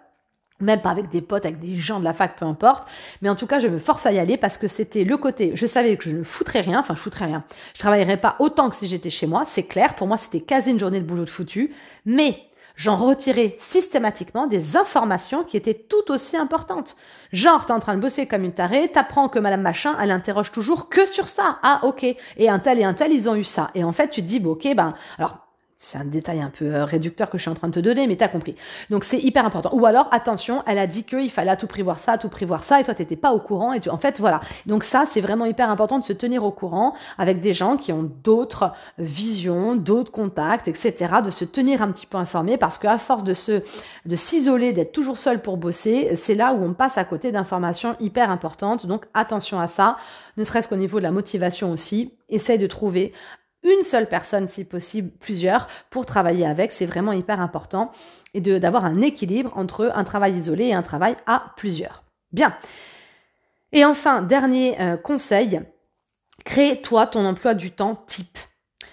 même 0.59 0.81
pas 0.81 0.89
avec 0.89 1.09
des 1.09 1.21
potes, 1.21 1.45
avec 1.45 1.59
des 1.59 1.77
gens 1.77 1.99
de 1.99 2.05
la 2.05 2.13
fac, 2.13 2.37
peu 2.37 2.45
importe. 2.45 2.87
Mais 3.21 3.29
en 3.29 3.35
tout 3.35 3.47
cas, 3.47 3.59
je 3.59 3.67
me 3.67 3.77
force 3.77 4.05
à 4.05 4.11
y 4.11 4.19
aller 4.19 4.37
parce 4.37 4.57
que 4.57 4.67
c'était 4.67 5.03
le 5.03 5.17
côté, 5.17 5.51
je 5.55 5.65
savais 5.65 5.97
que 5.97 6.09
je 6.09 6.15
ne 6.15 6.23
foutrais 6.23 6.61
rien, 6.61 6.79
enfin, 6.79 6.95
je 6.95 7.01
foutrais 7.01 7.25
rien. 7.25 7.43
Je 7.73 7.79
travaillerais 7.79 8.17
pas 8.17 8.35
autant 8.39 8.69
que 8.69 8.75
si 8.75 8.87
j'étais 8.87 9.09
chez 9.09 9.27
moi, 9.27 9.43
c'est 9.45 9.63
clair. 9.63 9.95
Pour 9.95 10.07
moi, 10.07 10.17
c'était 10.17 10.41
quasi 10.41 10.71
une 10.71 10.79
journée 10.79 11.01
de 11.01 11.05
boulot 11.05 11.25
de 11.25 11.29
foutu. 11.29 11.73
Mais 12.05 12.37
j'en 12.75 12.95
retirais 12.95 13.55
systématiquement 13.59 14.47
des 14.47 14.77
informations 14.77 15.43
qui 15.43 15.57
étaient 15.57 15.73
tout 15.73 16.11
aussi 16.11 16.37
importantes. 16.37 16.95
Genre, 17.31 17.65
t'es 17.65 17.73
en 17.73 17.79
train 17.79 17.95
de 17.95 18.01
bosser 18.01 18.27
comme 18.27 18.43
une 18.43 18.53
tarée, 18.53 18.89
t'apprends 18.89 19.29
que 19.29 19.39
madame 19.39 19.61
machin, 19.61 19.95
elle 20.01 20.11
interroge 20.11 20.51
toujours 20.51 20.89
que 20.89 21.05
sur 21.05 21.27
ça. 21.27 21.59
Ah, 21.63 21.79
ok. 21.83 22.03
Et 22.37 22.49
un 22.49 22.59
tel 22.59 22.79
et 22.79 22.83
un 22.83 22.93
tel, 22.93 23.11
ils 23.11 23.29
ont 23.29 23.35
eu 23.35 23.43
ça. 23.43 23.71
Et 23.75 23.83
en 23.83 23.91
fait, 23.91 24.09
tu 24.09 24.21
te 24.21 24.27
dis, 24.27 24.39
bon, 24.39 24.51
ok, 24.51 24.67
ben, 24.75 24.93
alors, 25.17 25.37
c'est 25.77 25.97
un 25.97 26.05
détail 26.05 26.41
un 26.41 26.49
peu 26.49 26.65
euh, 26.65 26.85
réducteur 26.85 27.29
que 27.29 27.37
je 27.37 27.43
suis 27.43 27.51
en 27.51 27.55
train 27.55 27.67
de 27.67 27.73
te 27.73 27.79
donner, 27.79 28.07
mais 28.07 28.15
t'as 28.15 28.27
compris. 28.27 28.55
Donc 28.89 29.03
c'est 29.03 29.19
hyper 29.19 29.45
important. 29.45 29.69
Ou 29.73 29.85
alors, 29.85 30.07
attention, 30.11 30.63
elle 30.67 30.79
a 30.79 30.87
dit 30.87 31.03
qu'il 31.03 31.29
fallait 31.29 31.55
tout 31.57 31.67
prix 31.67 31.81
voir 31.81 31.99
ça, 31.99 32.17
tout 32.17 32.29
prix 32.29 32.45
voir 32.45 32.63
ça, 32.63 32.79
et 32.79 32.83
toi 32.83 32.93
t'étais 32.93 33.15
pas 33.15 33.33
au 33.33 33.39
courant. 33.39 33.73
Et 33.73 33.79
tu... 33.79 33.89
en 33.89 33.97
fait, 33.97 34.19
voilà. 34.19 34.41
Donc 34.65 34.83
ça, 34.83 35.03
c'est 35.07 35.21
vraiment 35.21 35.45
hyper 35.45 35.69
important 35.69 35.99
de 35.99 36.03
se 36.03 36.13
tenir 36.13 36.43
au 36.43 36.51
courant 36.51 36.93
avec 37.17 37.41
des 37.41 37.53
gens 37.53 37.77
qui 37.77 37.91
ont 37.91 38.09
d'autres 38.23 38.71
visions, 38.97 39.75
d'autres 39.75 40.11
contacts, 40.11 40.67
etc. 40.67 41.15
De 41.23 41.31
se 41.31 41.45
tenir 41.45 41.81
un 41.81 41.91
petit 41.91 42.05
peu 42.05 42.17
informé, 42.17 42.57
parce 42.57 42.77
qu'à 42.77 42.97
force 42.97 43.23
de 43.23 43.33
se, 43.33 43.63
de 44.05 44.15
s'isoler, 44.15 44.73
d'être 44.73 44.91
toujours 44.91 45.17
seul 45.17 45.41
pour 45.41 45.57
bosser, 45.57 46.15
c'est 46.15 46.35
là 46.35 46.53
où 46.53 46.63
on 46.63 46.73
passe 46.73 46.97
à 46.97 47.03
côté 47.03 47.31
d'informations 47.31 47.95
hyper 47.99 48.29
importantes. 48.29 48.85
Donc 48.85 49.05
attention 49.13 49.59
à 49.59 49.67
ça, 49.67 49.97
ne 50.37 50.43
serait-ce 50.43 50.67
qu'au 50.67 50.75
niveau 50.75 50.99
de 50.99 51.03
la 51.03 51.11
motivation 51.11 51.71
aussi. 51.71 52.17
Essaye 52.29 52.57
de 52.57 52.67
trouver 52.67 53.13
une 53.63 53.83
seule 53.83 54.07
personne, 54.07 54.47
si 54.47 54.65
possible 54.65 55.11
plusieurs, 55.19 55.67
pour 55.89 56.05
travailler 56.05 56.45
avec. 56.45 56.71
C'est 56.71 56.85
vraiment 56.85 57.13
hyper 57.13 57.39
important. 57.39 57.91
Et 58.33 58.41
d'avoir 58.41 58.85
un 58.85 59.01
équilibre 59.01 59.51
entre 59.57 59.91
un 59.93 60.03
travail 60.03 60.33
isolé 60.33 60.65
et 60.65 60.73
un 60.73 60.81
travail 60.81 61.15
à 61.25 61.53
plusieurs. 61.55 62.03
Bien. 62.31 62.55
Et 63.71 63.85
enfin, 63.85 64.21
dernier 64.21 64.79
euh, 64.81 64.97
conseil, 64.97 65.61
crée 66.45 66.81
toi 66.81 67.07
ton 67.07 67.25
emploi 67.25 67.53
du 67.53 67.71
temps 67.71 67.95
type. 68.07 68.37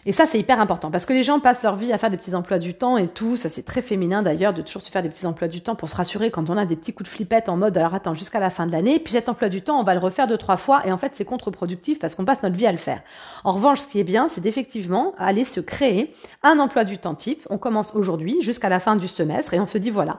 Et 0.07 0.13
ça, 0.13 0.25
c'est 0.25 0.39
hyper 0.39 0.61
important 0.61 0.91
parce 0.91 1.05
que 1.05 1.13
les 1.13 1.23
gens 1.23 1.41
passent 1.41 1.63
leur 1.63 1.77
vie 1.77 1.93
à 1.93 1.99
faire 1.99 2.11
des 2.11 2.17
petits 2.17 2.35
emplois 2.35 2.59
du 2.59 2.75
temps 2.75 2.97
et 2.97 3.09
tout. 3.09 3.37
Ça, 3.37 3.51
c'est 3.51 3.65
très 3.65 3.83
féminin 3.83 4.23
d'ailleurs 4.23 4.55
de 4.55 4.63
toujours 4.63 4.81
se 4.81 4.91
faire 4.91 5.03
des 5.03 5.11
petits 5.11 5.27
emplois 5.27 5.49
du 5.49 5.61
temps 5.61 5.75
pour 5.75 5.89
se 5.89 5.97
rassurer 5.97 6.31
quand 6.31 6.49
on 6.49 6.57
a 6.57 6.65
des 6.65 6.77
petits 6.77 6.93
coups 6.93 7.11
de 7.11 7.15
flippette 7.15 7.49
en 7.49 7.57
mode 7.57 7.77
alors 7.77 7.95
attends 7.95 8.15
jusqu'à 8.15 8.41
la 8.41 8.51
fin 8.51 8.67
de 8.67 8.73
l'année. 8.73 8.99
Puis 8.99 9.13
cet 9.13 9.29
emploi 9.29 9.49
du 9.49 9.61
temps, 9.63 9.79
on 9.79 9.83
va 9.83 9.95
le 9.95 10.01
refaire 10.01 10.27
deux 10.27 10.39
trois 10.39 10.57
fois 10.57 10.83
et 10.87 10.93
en 10.93 10.99
fait, 10.99 11.13
c'est 11.15 11.25
contre-productif 11.25 11.99
parce 11.99 12.15
qu'on 12.15 12.25
passe 12.25 12.43
notre 12.43 12.57
vie 12.57 12.67
à 12.67 12.73
le 12.73 12.79
faire. 12.79 13.03
En 13.45 13.53
revanche, 13.53 13.81
ce 13.81 13.87
qui 13.87 13.99
est 13.99 14.05
bien, 14.05 14.29
c'est 14.29 14.41
d'effectivement 14.41 15.15
aller 15.19 15.45
se 15.45 15.61
créer 15.61 16.15
un 16.43 16.59
emploi 16.59 16.85
du 16.85 16.99
temps 16.99 17.15
type. 17.15 17.47
On 17.51 17.59
commence 17.59 17.95
aujourd'hui 17.95 18.41
jusqu'à 18.41 18.71
la 18.71 18.81
fin 18.81 18.97
du 18.97 19.09
semestre 19.09 19.53
et 19.53 19.61
on 19.61 19.67
se 19.67 19.79
dit 19.79 19.91
voilà, 19.91 20.19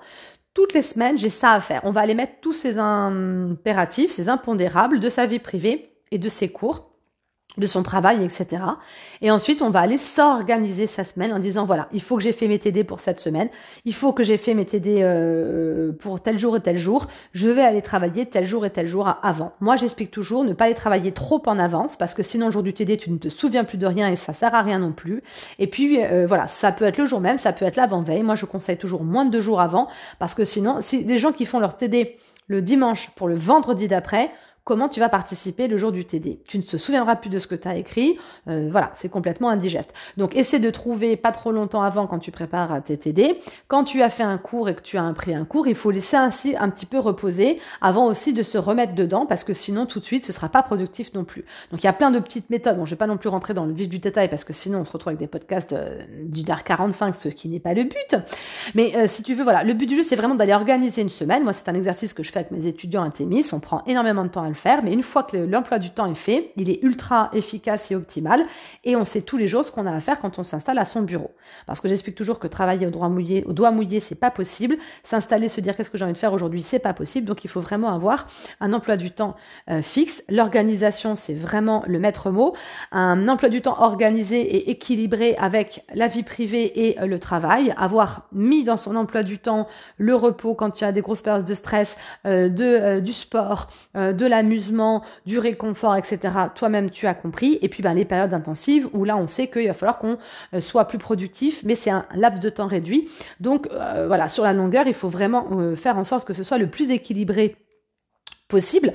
toutes 0.54 0.74
les 0.74 0.82
semaines, 0.82 1.18
j'ai 1.18 1.30
ça 1.30 1.54
à 1.54 1.60
faire. 1.60 1.82
On 1.86 1.92
va 1.92 2.02
aller 2.02 2.14
mettre 2.14 2.34
tous 2.42 2.54
ces 2.54 2.78
impératifs, 2.78 4.12
ces 4.12 4.30
impondérables 4.30 5.00
de 5.00 5.10
sa 5.10 5.26
vie 5.26 5.40
privée 5.40 5.96
et 6.12 6.18
de 6.18 6.30
ses 6.30 6.50
cours 6.50 6.91
de 7.58 7.68
son 7.68 7.84
travail, 7.84 8.24
etc. 8.24 8.64
Et 9.22 9.30
ensuite, 9.30 9.62
on 9.62 9.70
va 9.70 9.82
aller 9.82 9.98
s'organiser 9.98 10.88
sa 10.88 11.04
semaine 11.04 11.34
en 11.34 11.40
disant, 11.40 11.66
voilà, 11.66 11.90
il 11.92 12.02
faut 12.02 12.16
que 12.16 12.24
j'ai 12.24 12.32
fait 12.32 12.48
mes 12.48 12.60
TD 12.60 12.86
pour 12.86 13.02
cette 13.02 13.20
semaine, 13.20 13.50
il 13.84 13.94
faut 13.94 14.14
que 14.14 14.24
j'ai 14.24 14.38
fait 14.38 14.54
mes 14.54 14.66
TD 14.66 15.00
euh, 15.02 15.92
pour 15.92 16.22
tel 16.22 16.40
jour 16.40 16.56
et 16.56 16.62
tel 16.62 16.78
jour, 16.78 17.08
je 17.34 17.50
vais 17.50 17.62
aller 17.62 17.82
travailler 17.82 18.26
tel 18.26 18.46
jour 18.46 18.66
et 18.66 18.70
tel 18.70 18.88
jour 18.88 19.18
avant. 19.22 19.52
Moi, 19.60 19.76
j'explique 19.76 20.12
toujours 20.12 20.46
ne 20.46 20.54
pas 20.54 20.66
aller 20.66 20.76
travailler 20.76 21.12
trop 21.12 21.42
en 21.46 21.60
avance, 21.60 21.98
parce 21.98 22.14
que 22.14 22.24
sinon, 22.24 22.46
le 22.46 22.52
jour 22.54 22.64
du 22.64 22.74
TD, 22.74 22.98
tu 22.98 23.12
ne 23.12 23.18
te 23.18 23.28
souviens 23.28 23.66
plus 23.66 23.78
de 23.78 23.86
rien 23.86 24.08
et 24.08 24.16
ça 24.16 24.34
sert 24.34 24.56
à 24.56 24.62
rien 24.62 24.80
non 24.80 24.94
plus. 24.94 25.22
Et 25.60 25.68
puis, 25.68 26.02
euh, 26.02 26.26
voilà, 26.26 26.48
ça 26.48 26.72
peut 26.72 26.86
être 26.86 26.98
le 26.98 27.06
jour 27.06 27.20
même, 27.20 27.38
ça 27.38 27.52
peut 27.52 27.66
être 27.66 27.76
l'avant-veille. 27.76 28.24
Moi, 28.24 28.36
je 28.36 28.46
conseille 28.46 28.78
toujours 28.78 29.04
moins 29.04 29.26
de 29.26 29.32
deux 29.32 29.42
jours 29.42 29.60
avant, 29.60 29.90
parce 30.20 30.36
que 30.36 30.46
sinon, 30.46 30.78
si 30.82 31.04
les 31.04 31.20
gens 31.20 31.34
qui 31.34 31.46
font 31.46 31.60
leur 31.60 31.76
TD 31.76 32.18
le 32.48 32.62
dimanche 32.62 33.10
pour 33.16 33.28
le 33.28 33.36
vendredi 33.36 33.88
d'après, 33.88 34.30
comment 34.64 34.90
tu 34.90 35.00
vas 35.00 35.10
participer 35.10 35.68
le 35.68 35.78
jour 35.78 35.92
du 35.92 36.06
TD. 36.06 36.40
Tu 36.48 36.58
ne 36.58 36.64
te 36.64 36.78
souviendras 36.78 37.16
plus 37.16 37.30
de 37.30 37.40
ce 37.40 37.48
que 37.48 37.56
tu 37.56 37.68
as 37.68 37.76
écrit. 37.76 38.20
Euh, 38.48 38.70
voilà, 38.72 38.92
c'est 38.96 39.10
complètement 39.10 39.50
indigeste. 39.50 39.94
Donc, 40.18 40.36
essaie 40.36 40.60
de 40.60 40.70
trouver 40.70 41.18
pas 41.18 41.32
trop 41.32 41.52
longtemps 41.52 41.82
avant 41.82 42.06
quand 42.06 42.20
tu 42.20 42.32
prépares 42.32 42.82
tes 42.84 42.98
TD. 42.98 43.40
Quand 43.68 43.84
tu 43.84 44.02
as 44.04 44.10
fait 44.10 44.24
un 44.24 44.38
cours 44.38 44.70
et 44.70 44.76
que 44.76 44.82
tu 44.82 44.98
as 44.98 45.14
pris 45.14 45.34
un 45.34 45.46
cours, 45.46 45.68
il 45.68 45.76
faut 45.76 45.92
laisser 45.92 46.16
ainsi 46.16 46.56
un 46.58 46.70
petit 46.70 46.86
peu 46.86 47.00
reposer 47.00 47.60
avant 47.82 48.06
aussi 48.06 48.34
de 48.34 48.44
se 48.44 48.58
remettre 48.58 48.94
dedans 48.94 49.26
parce 49.26 49.44
que 49.44 49.54
sinon, 49.54 49.86
tout 49.86 50.00
de 50.00 50.06
suite, 50.06 50.26
ce 50.26 50.32
sera 50.32 50.50
pas 50.50 50.62
productif 50.62 51.14
non 51.14 51.24
plus. 51.24 51.44
Donc, 51.72 51.82
il 51.84 51.86
y 51.86 51.90
a 51.90 51.94
plein 51.94 52.12
de 52.12 52.20
petites 52.20 52.50
méthodes. 52.50 52.78
Bon, 52.78 52.86
je 52.86 52.92
vais 52.92 52.98
pas 52.98 53.08
non 53.08 53.18
plus 53.18 53.30
rentrer 53.30 53.56
dans 53.56 53.66
le 53.66 53.74
vif 53.74 53.90
du 53.90 54.00
détail 54.00 54.30
parce 54.30 54.44
que 54.44 54.54
sinon, 54.54 54.82
on 54.82 54.84
se 54.84 54.92
retrouve 54.92 55.10
avec 55.10 55.20
des 55.20 55.28
podcasts 55.28 55.74
euh, 55.74 56.04
du 56.24 56.44
DAR 56.44 56.64
45, 56.64 57.16
ce 57.16 57.30
qui 57.30 57.50
n'est 57.50 57.60
pas 57.60 57.74
le 57.74 57.84
but. 57.84 58.16
Mais 58.76 58.96
euh, 58.96 59.08
si 59.08 59.24
tu 59.24 59.34
veux, 59.34 59.44
voilà, 59.44 59.64
le 59.64 59.74
but 59.74 59.88
du 59.88 59.96
jeu, 59.96 60.04
c'est 60.04 60.16
vraiment 60.16 60.36
d'aller 60.36 60.54
organiser 60.54 61.02
une 61.02 61.10
semaine. 61.10 61.44
Moi, 61.44 61.54
c'est 61.54 61.68
un 61.68 61.74
exercice 61.74 62.14
que 62.14 62.22
je 62.22 62.32
fais 62.32 62.40
avec 62.40 62.52
mes 62.52 62.68
étudiants 62.68 63.04
à 63.04 63.10
Témis. 63.10 63.46
On 63.54 63.60
prend 63.60 63.84
énormément 63.88 64.24
de 64.24 64.30
temps 64.30 64.44
à 64.44 64.51
le 64.52 64.56
faire, 64.56 64.84
mais 64.84 64.94
une 64.94 65.04
fois 65.04 65.24
que 65.24 65.38
l'emploi 65.38 65.80
du 65.80 65.90
temps 65.90 66.10
est 66.10 66.16
fait, 66.16 66.52
il 66.56 66.70
est 66.70 66.84
ultra 66.84 67.30
efficace 67.34 67.92
et 67.92 67.96
optimal, 67.96 68.46
et 68.84 68.96
on 68.96 69.06
sait 69.06 69.22
tous 69.22 69.38
les 69.38 69.48
jours 69.48 69.66
ce 69.66 69.72
qu'on 69.72 69.88
a 69.88 69.94
à 69.94 70.00
faire 70.00 70.20
quand 70.20 70.38
on 70.38 70.44
s'installe 70.44 70.78
à 70.78 70.86
son 70.86 71.02
bureau. 71.02 71.32
Parce 71.66 71.82
que 71.82 71.88
j'explique 71.88 72.16
toujours 72.16 72.40
que 72.40 72.48
travailler 72.48 72.88
au 72.88 72.90
doigt 72.92 73.10
mouillé, 73.10 73.44
au 73.46 73.54
doigt 73.54 73.72
mouillé, 73.72 74.00
c'est 74.00 74.16
pas 74.16 74.32
possible. 74.32 74.78
S'installer, 75.04 75.50
se 75.50 75.62
dire 75.62 75.76
qu'est-ce 75.76 75.92
que 75.92 75.98
j'ai 75.98 76.06
envie 76.06 76.14
de 76.14 76.18
faire 76.18 76.34
aujourd'hui, 76.34 76.62
c'est 76.62 76.80
pas 76.80 76.94
possible. 76.94 77.26
Donc 77.28 77.44
il 77.44 77.48
faut 77.50 77.62
vraiment 77.62 77.94
avoir 77.94 78.28
un 78.60 78.74
emploi 78.74 78.98
du 78.98 79.12
temps 79.12 79.36
euh, 79.70 79.82
fixe. 79.82 80.24
L'organisation, 80.30 81.16
c'est 81.16 81.34
vraiment 81.34 81.84
le 81.88 82.00
maître 82.00 82.32
mot. 82.32 82.56
Un 82.92 83.28
emploi 83.28 83.50
du 83.50 83.62
temps 83.62 83.82
organisé 83.82 84.42
et 84.42 84.72
équilibré 84.72 85.36
avec 85.38 85.84
la 85.94 86.08
vie 86.08 86.24
privée 86.24 86.88
et 86.88 87.00
euh, 87.00 87.06
le 87.06 87.20
travail. 87.20 87.74
Avoir 87.78 88.28
mis 88.32 88.64
dans 88.64 88.78
son 88.78 88.96
emploi 88.96 89.24
du 89.24 89.40
temps 89.40 89.68
le 89.98 90.16
repos 90.16 90.56
quand 90.56 90.80
il 90.80 90.84
y 90.84 90.88
a 90.88 90.92
des 90.92 91.02
grosses 91.02 91.22
périodes 91.22 91.46
de 91.46 91.54
stress, 91.54 91.98
euh, 92.26 92.50
de 92.50 93.00
du 93.00 93.14
sport, 93.14 93.70
de 93.96 94.26
l'amusement, 94.42 95.04
du 95.26 95.40
réconfort, 95.40 95.96
etc. 95.96 96.20
Toi-même, 96.56 96.90
tu 96.90 97.08
as 97.08 97.14
compris. 97.14 97.60
Et 97.62 97.70
puis, 97.70 97.84
ben, 97.84 97.94
les 97.94 98.06
périodes 98.06 98.34
intensives 98.34 98.90
où 98.94 99.06
là, 99.06 99.18
on 99.18 99.28
sait 99.28 99.48
qu'il 99.48 99.68
va 99.68 99.74
falloir 99.74 100.00
qu'on 100.00 100.18
euh, 100.54 100.62
soit 100.62 100.86
plus 100.86 100.98
productif, 100.98 101.64
mais 101.64 101.76
c'est 101.76 101.92
un 101.92 102.06
laps 102.16 102.40
de 102.42 102.50
temps 102.50 102.68
réduit. 102.68 103.10
Donc, 103.40 103.68
euh, 103.72 104.06
voilà, 104.08 104.30
sur 104.30 104.44
la 104.44 104.54
longueur, 104.54 104.88
il 104.88 104.94
faut 104.94 105.10
vraiment 105.10 105.48
euh, 105.52 105.76
faire 105.76 105.98
en 105.98 106.04
sorte 106.04 106.28
que 106.28 106.34
ce 106.34 106.44
soit 106.44 106.58
le 106.58 106.68
plus 106.68 106.92
équilibré 106.92 107.56
possible. 108.48 108.94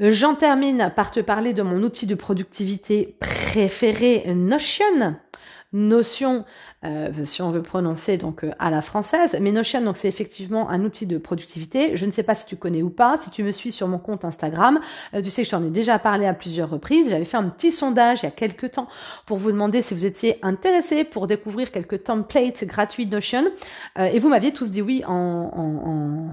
J'en 0.00 0.34
termine 0.34 0.92
par 0.94 1.10
te 1.10 1.18
parler 1.18 1.52
de 1.52 1.62
mon 1.62 1.82
outil 1.82 2.06
de 2.06 2.14
productivité 2.14 3.16
préféré, 3.20 4.32
Notion. 4.32 5.16
Notion, 5.72 6.46
euh, 6.84 7.10
si 7.24 7.42
on 7.42 7.50
veut 7.50 7.62
prononcer 7.62 8.16
donc 8.16 8.42
euh, 8.42 8.52
à 8.58 8.70
la 8.70 8.80
française. 8.80 9.36
Mais 9.40 9.52
Notion, 9.52 9.82
donc 9.82 9.98
c'est 9.98 10.08
effectivement 10.08 10.70
un 10.70 10.82
outil 10.82 11.06
de 11.06 11.18
productivité. 11.18 11.94
Je 11.94 12.06
ne 12.06 12.10
sais 12.10 12.22
pas 12.22 12.34
si 12.34 12.46
tu 12.46 12.56
connais 12.56 12.82
ou 12.82 12.88
pas. 12.88 13.18
Si 13.18 13.30
tu 13.30 13.42
me 13.42 13.52
suis 13.52 13.70
sur 13.70 13.86
mon 13.86 13.98
compte 13.98 14.24
Instagram, 14.24 14.80
euh, 15.12 15.20
tu 15.20 15.28
sais 15.28 15.42
que 15.42 15.46
je 15.46 15.50
t'en 15.50 15.62
ai 15.62 15.68
déjà 15.68 15.98
parlé 15.98 16.24
à 16.24 16.32
plusieurs 16.32 16.70
reprises. 16.70 17.10
J'avais 17.10 17.26
fait 17.26 17.36
un 17.36 17.48
petit 17.50 17.70
sondage 17.70 18.22
il 18.22 18.26
y 18.26 18.28
a 18.28 18.32
quelques 18.32 18.72
temps 18.72 18.88
pour 19.26 19.36
vous 19.36 19.52
demander 19.52 19.82
si 19.82 19.92
vous 19.92 20.06
étiez 20.06 20.38
intéressé 20.42 21.04
pour 21.04 21.26
découvrir 21.26 21.70
quelques 21.70 22.04
templates 22.04 22.64
gratuits 22.64 23.06
Notion. 23.06 23.44
et 23.98 24.18
vous 24.18 24.28
m'aviez 24.28 24.52
tous 24.52 24.70
dit 24.70 24.82
oui 24.82 25.02
en, 25.06 25.12
en 25.12 25.88
en 25.88 26.28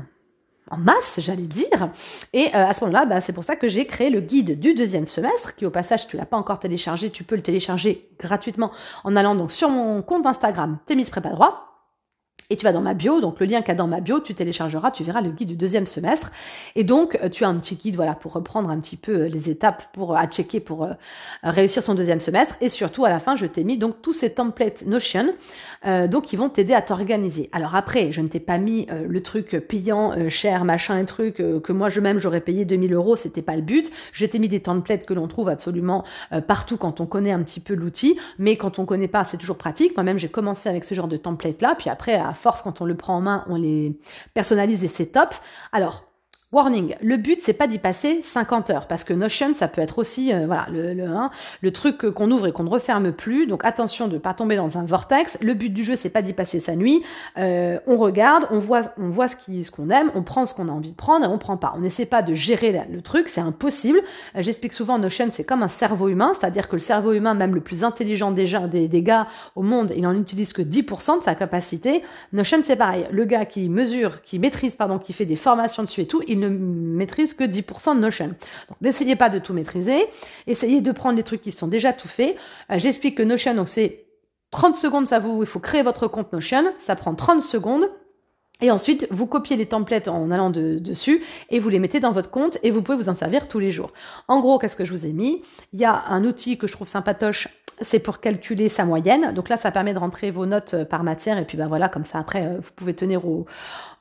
masse, 0.77 1.19
j'allais 1.19 1.43
dire. 1.43 1.89
Et 2.33 2.47
euh, 2.47 2.65
à 2.65 2.73
ce 2.73 2.83
moment-là, 2.85 3.05
bah, 3.05 3.21
c'est 3.21 3.33
pour 3.33 3.43
ça 3.43 3.55
que 3.55 3.67
j'ai 3.67 3.85
créé 3.85 4.09
le 4.09 4.21
guide 4.21 4.59
du 4.59 4.73
deuxième 4.73 5.07
semestre, 5.07 5.55
qui 5.55 5.65
au 5.65 5.69
passage, 5.69 6.07
tu 6.07 6.17
l'as 6.17 6.25
pas 6.25 6.37
encore 6.37 6.59
téléchargé, 6.59 7.09
tu 7.09 7.23
peux 7.23 7.35
le 7.35 7.41
télécharger 7.41 8.09
gratuitement 8.19 8.71
en 9.03 9.15
allant 9.15 9.35
donc 9.35 9.51
sur 9.51 9.69
mon 9.69 10.01
compte 10.01 10.25
Instagram, 10.25 10.77
Témis 10.85 11.05
Prépa 11.05 11.29
Droit. 11.29 11.74
Et 12.51 12.57
tu 12.57 12.63
vas 12.63 12.71
dans 12.71 12.81
ma 12.81 12.93
bio, 12.93 13.21
donc 13.21 13.39
le 13.39 13.47
lien 13.47 13.61
qu'il 13.61 13.69
y 13.69 13.71
a 13.71 13.75
dans 13.75 13.87
ma 13.87 14.01
bio, 14.01 14.19
tu 14.19 14.35
téléchargeras, 14.35 14.91
tu 14.91 15.03
verras 15.03 15.21
le 15.21 15.31
guide 15.31 15.47
du 15.47 15.55
deuxième 15.55 15.87
semestre. 15.87 16.31
Et 16.75 16.83
donc, 16.83 17.17
euh, 17.23 17.29
tu 17.29 17.43
as 17.43 17.47
un 17.47 17.55
petit 17.57 17.75
guide, 17.75 17.95
voilà, 17.95 18.13
pour 18.13 18.33
reprendre 18.33 18.69
un 18.69 18.79
petit 18.79 18.97
peu 18.97 19.21
euh, 19.21 19.27
les 19.27 19.49
étapes 19.49 19.85
pour 19.93 20.13
euh, 20.13 20.17
à 20.17 20.27
checker 20.27 20.59
pour 20.59 20.87
réussir 21.43 21.81
son 21.81 21.95
deuxième 21.95 22.19
semestre. 22.19 22.55
Et 22.61 22.69
surtout, 22.69 23.05
à 23.05 23.09
la 23.09 23.19
fin, 23.19 23.35
je 23.35 23.45
t'ai 23.45 23.63
mis 23.63 23.77
donc 23.77 24.01
tous 24.01 24.13
ces 24.13 24.33
templates 24.33 24.83
Notion, 24.85 25.33
donc 25.85 26.25
qui 26.25 26.35
vont 26.35 26.49
t'aider 26.49 26.73
à 26.73 26.81
t'organiser. 26.81 27.49
Alors 27.51 27.75
après, 27.75 28.11
je 28.11 28.21
ne 28.21 28.27
t'ai 28.27 28.39
pas 28.39 28.57
mis 28.57 28.87
le 28.89 29.21
truc 29.21 29.59
payant, 29.67 30.13
cher, 30.29 30.65
machin 30.65 30.99
et 30.99 31.05
truc 31.05 31.35
que 31.35 31.71
moi 31.71 31.89
je 31.89 31.99
même 31.99 32.19
j'aurais 32.19 32.41
payé 32.41 32.65
2000 32.65 32.93
euros, 32.93 33.15
c'était 33.15 33.41
pas 33.41 33.55
le 33.55 33.61
but. 33.61 33.91
Je 34.11 34.25
t'ai 34.25 34.39
mis 34.39 34.47
des 34.47 34.61
templates 34.61 35.05
que 35.05 35.13
l'on 35.13 35.27
trouve 35.27 35.49
absolument 35.49 36.03
partout 36.47 36.77
quand 36.77 37.01
on 37.01 37.05
connaît 37.05 37.31
un 37.31 37.43
petit 37.43 37.59
peu 37.59 37.73
l'outil, 37.73 38.19
mais 38.39 38.57
quand 38.57 38.79
on 38.79 38.85
connaît 38.85 39.07
pas, 39.07 39.23
c'est 39.23 39.37
toujours 39.37 39.57
pratique. 39.57 39.95
Moi-même, 39.95 40.17
j'ai 40.17 40.29
commencé 40.29 40.69
avec 40.69 40.85
ce 40.85 40.95
genre 40.95 41.07
de 41.07 41.17
template 41.17 41.61
là, 41.61 41.75
puis 41.77 41.89
après 41.89 42.15
force, 42.35 42.61
quand 42.61 42.81
on 42.81 42.85
le 42.85 42.95
prend 42.95 43.15
en 43.17 43.21
main, 43.21 43.45
on 43.47 43.55
les 43.55 43.97
personnalise 44.33 44.83
et 44.83 44.87
c'est 44.87 45.07
top. 45.07 45.33
Alors, 45.71 46.05
Warning, 46.55 46.95
le 47.01 47.17
but 47.17 47.39
c'est 47.41 47.51
pas 47.51 47.67
d'y 47.67 47.79
passer 47.79 48.21
50 48.23 48.69
heures 48.69 48.87
parce 48.87 49.03
que 49.03 49.11
Notion 49.13 49.53
ça 49.53 49.67
peut 49.67 49.81
être 49.81 49.99
aussi 49.99 50.33
euh, 50.33 50.45
voilà 50.45 50.67
le 50.71 50.93
le, 50.93 51.03
hein, 51.03 51.29
le 51.59 51.71
truc 51.71 52.09
qu'on 52.11 52.31
ouvre 52.31 52.47
et 52.47 52.53
qu'on 52.53 52.63
ne 52.63 52.69
referme 52.69 53.11
plus. 53.11 53.45
Donc 53.45 53.65
attention 53.65 54.07
de 54.07 54.17
pas 54.17 54.33
tomber 54.33 54.55
dans 54.55 54.77
un 54.77 54.85
vortex. 54.85 55.37
Le 55.41 55.53
but 55.53 55.67
du 55.67 55.83
jeu 55.83 55.97
c'est 55.97 56.09
pas 56.09 56.21
d'y 56.21 56.31
passer 56.31 56.61
sa 56.61 56.77
nuit. 56.77 57.03
Euh, 57.37 57.77
on 57.87 57.97
regarde, 57.97 58.47
on 58.51 58.59
voit 58.59 58.83
on 58.97 59.09
voit 59.09 59.27
ce 59.27 59.35
qui 59.35 59.65
ce 59.65 59.71
qu'on 59.71 59.89
aime, 59.89 60.09
on 60.15 60.23
prend 60.23 60.45
ce 60.45 60.53
qu'on 60.53 60.69
a 60.69 60.71
envie 60.71 60.91
de 60.91 60.95
prendre 60.95 61.25
et 61.25 61.27
on 61.27 61.37
prend 61.37 61.57
pas. 61.57 61.73
On 61.75 61.81
n'essaie 61.81 62.05
pas 62.05 62.21
de 62.21 62.33
gérer 62.33 62.85
le 62.89 63.01
truc, 63.01 63.27
c'est 63.27 63.41
impossible. 63.41 63.99
Euh, 64.37 64.41
j'explique 64.41 64.71
souvent 64.71 64.97
Notion 64.97 65.27
c'est 65.33 65.43
comme 65.43 65.61
un 65.61 65.67
cerveau 65.67 66.07
humain, 66.07 66.31
c'est-à-dire 66.39 66.69
que 66.69 66.77
le 66.77 66.81
cerveau 66.81 67.11
humain 67.11 67.33
même 67.33 67.53
le 67.53 67.59
plus 67.59 67.83
intelligent 67.83 68.31
déjà 68.31 68.61
des, 68.61 68.87
des 68.87 69.01
gars 69.01 69.27
au 69.57 69.61
monde, 69.61 69.91
il 69.93 70.07
en 70.07 70.15
utilise 70.15 70.53
que 70.53 70.61
10% 70.61 71.19
de 71.19 71.23
sa 71.25 71.35
capacité. 71.35 72.01
Notion 72.31 72.59
c'est 72.63 72.77
pareil. 72.77 73.07
Le 73.11 73.25
gars 73.25 73.43
qui 73.43 73.67
mesure, 73.67 74.21
qui 74.21 74.39
maîtrise 74.39 74.77
pardon, 74.77 74.99
qui 74.99 75.11
fait 75.11 75.25
des 75.25 75.35
formations 75.35 75.83
dessus 75.83 75.99
et 75.99 76.07
tout, 76.07 76.21
il 76.29 76.39
ne 76.39 76.44
maîtrise 76.49 77.33
que 77.33 77.43
10% 77.43 77.95
de 77.95 77.99
Notion. 77.99 78.27
Donc 78.27 78.81
n'essayez 78.81 79.15
pas 79.15 79.29
de 79.29 79.39
tout 79.39 79.53
maîtriser, 79.53 80.05
essayez 80.47 80.81
de 80.81 80.91
prendre 80.91 81.17
les 81.17 81.23
trucs 81.23 81.41
qui 81.41 81.51
sont 81.51 81.67
déjà 81.67 81.93
tout 81.93 82.07
faits. 82.07 82.35
Euh, 82.71 82.79
j'explique 82.79 83.17
que 83.17 83.23
Notion, 83.23 83.53
donc 83.55 83.67
c'est 83.67 84.05
30 84.51 84.75
secondes, 84.75 85.07
ça 85.07 85.19
vous, 85.19 85.43
il 85.43 85.47
faut 85.47 85.59
créer 85.59 85.81
votre 85.81 86.07
compte 86.07 86.31
Notion, 86.31 86.63
ça 86.79 86.95
prend 86.95 87.15
30 87.15 87.41
secondes. 87.41 87.89
Et 88.61 88.71
ensuite, 88.71 89.07
vous 89.11 89.25
copiez 89.25 89.57
les 89.57 89.65
templates 89.65 90.07
en 90.07 90.31
allant 90.31 90.49
dessus 90.49 91.21
et 91.49 91.59
vous 91.59 91.69
les 91.69 91.79
mettez 91.79 91.99
dans 91.99 92.11
votre 92.11 92.29
compte 92.29 92.57
et 92.63 92.71
vous 92.71 92.81
pouvez 92.81 92.97
vous 92.97 93.09
en 93.09 93.13
servir 93.13 93.47
tous 93.47 93.59
les 93.59 93.71
jours. 93.71 93.91
En 94.27 94.39
gros, 94.39 94.59
qu'est-ce 94.59 94.75
que 94.75 94.85
je 94.85 94.91
vous 94.91 95.05
ai 95.05 95.11
mis? 95.11 95.43
Il 95.73 95.79
y 95.79 95.85
a 95.85 96.05
un 96.09 96.23
outil 96.23 96.57
que 96.57 96.67
je 96.67 96.71
trouve 96.71 96.87
sympatoche 96.87 97.49
c'est 97.81 97.99
pour 97.99 98.19
calculer 98.19 98.69
sa 98.69 98.85
moyenne. 98.85 99.33
Donc 99.33 99.49
là, 99.49 99.57
ça 99.57 99.71
permet 99.71 99.93
de 99.93 99.99
rentrer 99.99 100.31
vos 100.31 100.45
notes 100.45 100.73
euh, 100.73 100.85
par 100.85 101.03
matière 101.03 101.37
et 101.37 101.45
puis 101.45 101.57
ben 101.57 101.67
voilà, 101.67 101.89
comme 101.89 102.05
ça 102.05 102.19
après, 102.19 102.45
euh, 102.45 102.59
vous 102.61 102.71
pouvez 102.75 102.93
tenir 102.93 103.27
au, 103.27 103.45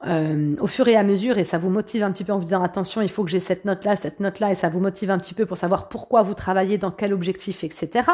euh, 0.07 0.55
au 0.61 0.67
fur 0.67 0.87
et 0.87 0.97
à 0.97 1.03
mesure 1.03 1.39
et 1.39 1.45
ça 1.45 1.59
vous 1.59 1.71
motive 1.71 2.03
un 2.03 2.13
petit 2.13 2.25
peu 2.25 2.33
en 2.33 2.39
vous 2.39 2.45
disant 2.45 2.63
attention, 2.63 3.03
il 3.03 3.09
faut 3.09 3.25
que 3.25 3.31
j'ai 3.31 3.41
cette 3.41 3.65
note-là, 3.65 3.97
cette 3.97 4.21
note-là 4.21 4.53
et 4.53 4.55
ça 4.55 4.69
vous 4.69 4.81
motive 4.81 5.11
un 5.11 5.19
petit 5.19 5.35
peu 5.35 5.47
pour 5.47 5.57
savoir 5.57 5.89
pourquoi 5.89 6.23
vous 6.23 6.35
travaillez, 6.35 6.79
dans 6.79 6.91
quel 6.91 7.13
objectif, 7.13 7.65
etc. 7.65 8.05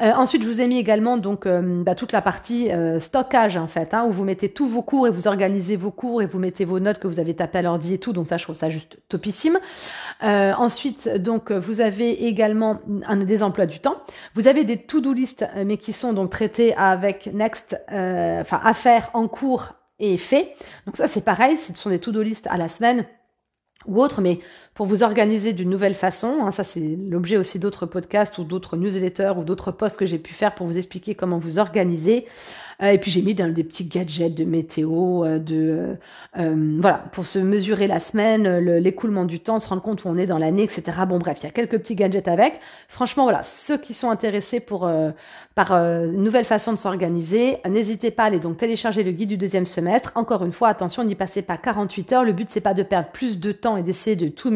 ensuite, 0.00 0.42
je 0.42 0.48
vous 0.48 0.60
ai 0.60 0.66
mis 0.66 0.78
également 0.78 1.16
donc 1.16 1.46
bah, 1.46 1.94
toute 1.94 2.12
la 2.12 2.22
partie 2.22 2.70
stockage 2.98 3.56
en 3.56 3.66
fait, 3.66 3.94
hein, 3.94 4.04
où 4.06 4.12
vous 4.12 4.24
mettez 4.24 4.48
tous 4.48 4.66
vos 4.66 4.82
cours 4.82 5.06
et 5.06 5.10
vous 5.10 5.28
organisez 5.28 5.69
vos 5.76 5.90
cours 5.90 6.22
et 6.22 6.26
vous 6.26 6.38
mettez 6.38 6.64
vos 6.64 6.80
notes 6.80 6.98
que 6.98 7.06
vous 7.06 7.18
avez 7.18 7.34
tapées 7.34 7.58
à 7.58 7.62
l'ordi 7.62 7.94
et 7.94 7.98
tout. 7.98 8.12
Donc 8.12 8.26
ça, 8.26 8.36
je 8.36 8.44
trouve 8.44 8.56
ça 8.56 8.68
juste 8.68 8.98
topissime. 9.08 9.58
ensuite, 10.22 11.08
donc 11.08 11.52
vous 11.52 11.80
avez 11.80 12.26
également 12.26 12.80
un 13.06 13.16
des 13.16 13.42
emplois 13.42 13.66
du 13.66 13.80
temps. 13.80 13.96
Vous 14.34 14.48
avez 14.48 14.64
des 14.64 14.76
to-do 14.76 15.12
list, 15.12 15.42
euh, 15.42 15.64
mais 15.66 15.76
qui 15.76 15.92
sont 15.92 16.12
donc 16.12 16.30
traités 16.30 16.74
avec 16.74 17.30
next, 17.32 17.80
euh, 17.92 18.40
enfin 18.40 18.60
à 18.62 18.74
faire 18.74 19.10
en 19.14 19.28
cours 19.28 19.72
et 19.98 20.16
fait. 20.16 20.54
Donc 20.86 20.96
ça 20.96 21.08
c'est 21.08 21.24
pareil, 21.24 21.56
ce 21.56 21.74
sont 21.74 21.90
des 21.90 21.98
to-do 21.98 22.22
list 22.22 22.46
à 22.48 22.56
la 22.56 22.68
semaine 22.68 23.06
ou 23.86 24.00
autre, 24.00 24.20
mais 24.20 24.38
pour 24.80 24.86
vous 24.86 25.02
organiser 25.02 25.52
d'une 25.52 25.68
nouvelle 25.68 25.94
façon. 25.94 26.38
Hein, 26.40 26.52
ça, 26.52 26.64
c'est 26.64 26.96
l'objet 27.10 27.36
aussi 27.36 27.58
d'autres 27.58 27.84
podcasts 27.84 28.38
ou 28.38 28.44
d'autres 28.44 28.78
newsletters 28.78 29.34
ou 29.36 29.44
d'autres 29.44 29.72
posts 29.72 29.98
que 29.98 30.06
j'ai 30.06 30.16
pu 30.16 30.32
faire 30.32 30.54
pour 30.54 30.66
vous 30.66 30.78
expliquer 30.78 31.14
comment 31.14 31.36
vous 31.36 31.58
organiser. 31.58 32.24
Euh, 32.82 32.90
et 32.90 32.98
puis 32.98 33.10
j'ai 33.10 33.22
mis 33.22 33.34
dans 33.34 33.52
des 33.52 33.64
petits 33.64 33.84
gadgets 33.84 34.34
de 34.34 34.44
météo, 34.44 35.24
euh, 35.24 35.38
de 35.38 35.96
euh, 36.38 36.78
voilà, 36.80 37.04
pour 37.12 37.26
se 37.26 37.38
mesurer 37.38 37.86
la 37.86 38.00
semaine, 38.00 38.58
l'écoulement 38.78 39.24
du 39.24 39.40
temps, 39.40 39.58
se 39.58 39.68
rendre 39.68 39.82
compte 39.82 40.04
où 40.04 40.08
on 40.08 40.16
est 40.16 40.26
dans 40.26 40.38
l'année, 40.38 40.62
etc. 40.62 40.82
Bon 41.08 41.18
bref, 41.18 41.38
il 41.40 41.44
y 41.44 41.48
a 41.48 41.52
quelques 41.52 41.78
petits 41.78 41.94
gadgets 41.94 42.28
avec. 42.28 42.58
Franchement, 42.88 43.24
voilà, 43.24 43.42
ceux 43.42 43.76
qui 43.76 43.94
sont 43.94 44.10
intéressés 44.10 44.60
pour 44.60 44.90
par 45.54 45.72
une 45.72 46.22
nouvelle 46.22 46.44
façon 46.44 46.72
de 46.72 46.78
s'organiser, 46.78 47.58
n'hésitez 47.68 48.10
pas 48.10 48.24
à 48.24 48.26
aller 48.26 48.38
donc 48.38 48.56
télécharger 48.56 49.02
le 49.02 49.10
guide 49.10 49.28
du 49.28 49.36
deuxième 49.36 49.66
semestre. 49.66 50.12
Encore 50.14 50.44
une 50.44 50.52
fois, 50.52 50.68
attention, 50.68 51.04
n'y 51.04 51.14
passez 51.14 51.42
pas 51.42 51.56
48 51.56 52.12
heures. 52.12 52.24
Le 52.24 52.32
but 52.32 52.48
c'est 52.50 52.60
pas 52.60 52.74
de 52.74 52.82
perdre 52.82 53.08
plus 53.12 53.38
de 53.38 53.52
temps 53.52 53.76
et 53.76 53.82
d'essayer 53.82 54.16
de 54.16 54.28
tout 54.28 54.50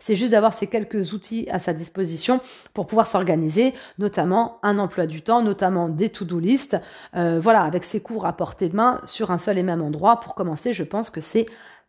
c'est 0.00 0.14
juste 0.14 0.32
d'avoir 0.32 0.54
ces 0.54 0.66
quelques 0.66 1.12
outils 1.12 1.46
à 1.50 1.58
sa 1.58 1.72
disposition 1.72 2.40
pour 2.72 2.86
pouvoir 2.86 3.06
s'organiser, 3.06 3.74
notamment 3.98 4.58
un 4.62 4.78
emploi 4.78 5.06
du 5.06 5.22
temps, 5.22 5.42
notamment 5.42 5.88
des 5.88 6.10
to-do 6.10 6.38
list. 6.38 6.76
Euh, 7.16 7.40
voilà, 7.40 7.62
avec 7.62 7.84
ses 7.84 8.00
cours 8.00 8.26
à 8.26 8.32
portée 8.36 8.68
de 8.68 8.76
main 8.76 9.00
sur 9.06 9.30
un 9.30 9.38
seul 9.38 9.58
et 9.58 9.62
même 9.62 9.82
endroit. 9.82 10.20
Pour 10.20 10.34
commencer, 10.34 10.72
je 10.72 10.84
pense 10.84 11.10
que 11.10 11.20
c'est 11.20 11.46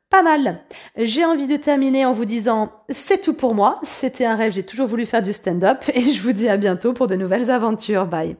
pas 0.09 0.21
mal. 0.21 0.59
J'ai 0.97 1.25
envie 1.25 1.47
de 1.47 1.57
terminer 1.57 2.05
en 2.05 2.13
vous 2.13 2.25
disant 2.25 2.71
c'est 2.89 3.21
tout 3.21 3.33
pour 3.33 3.55
moi. 3.55 3.79
C'était 3.83 4.25
un 4.25 4.35
rêve, 4.35 4.53
j'ai 4.53 4.63
toujours 4.63 4.87
voulu 4.87 5.05
faire 5.05 5.21
du 5.21 5.33
stand-up 5.33 5.83
et 5.93 6.01
je 6.01 6.21
vous 6.21 6.31
dis 6.31 6.49
à 6.49 6.57
bientôt 6.57 6.93
pour 6.93 7.07
de 7.07 7.15
nouvelles 7.15 7.51
aventures. 7.51 8.05
Bye. 8.05 8.37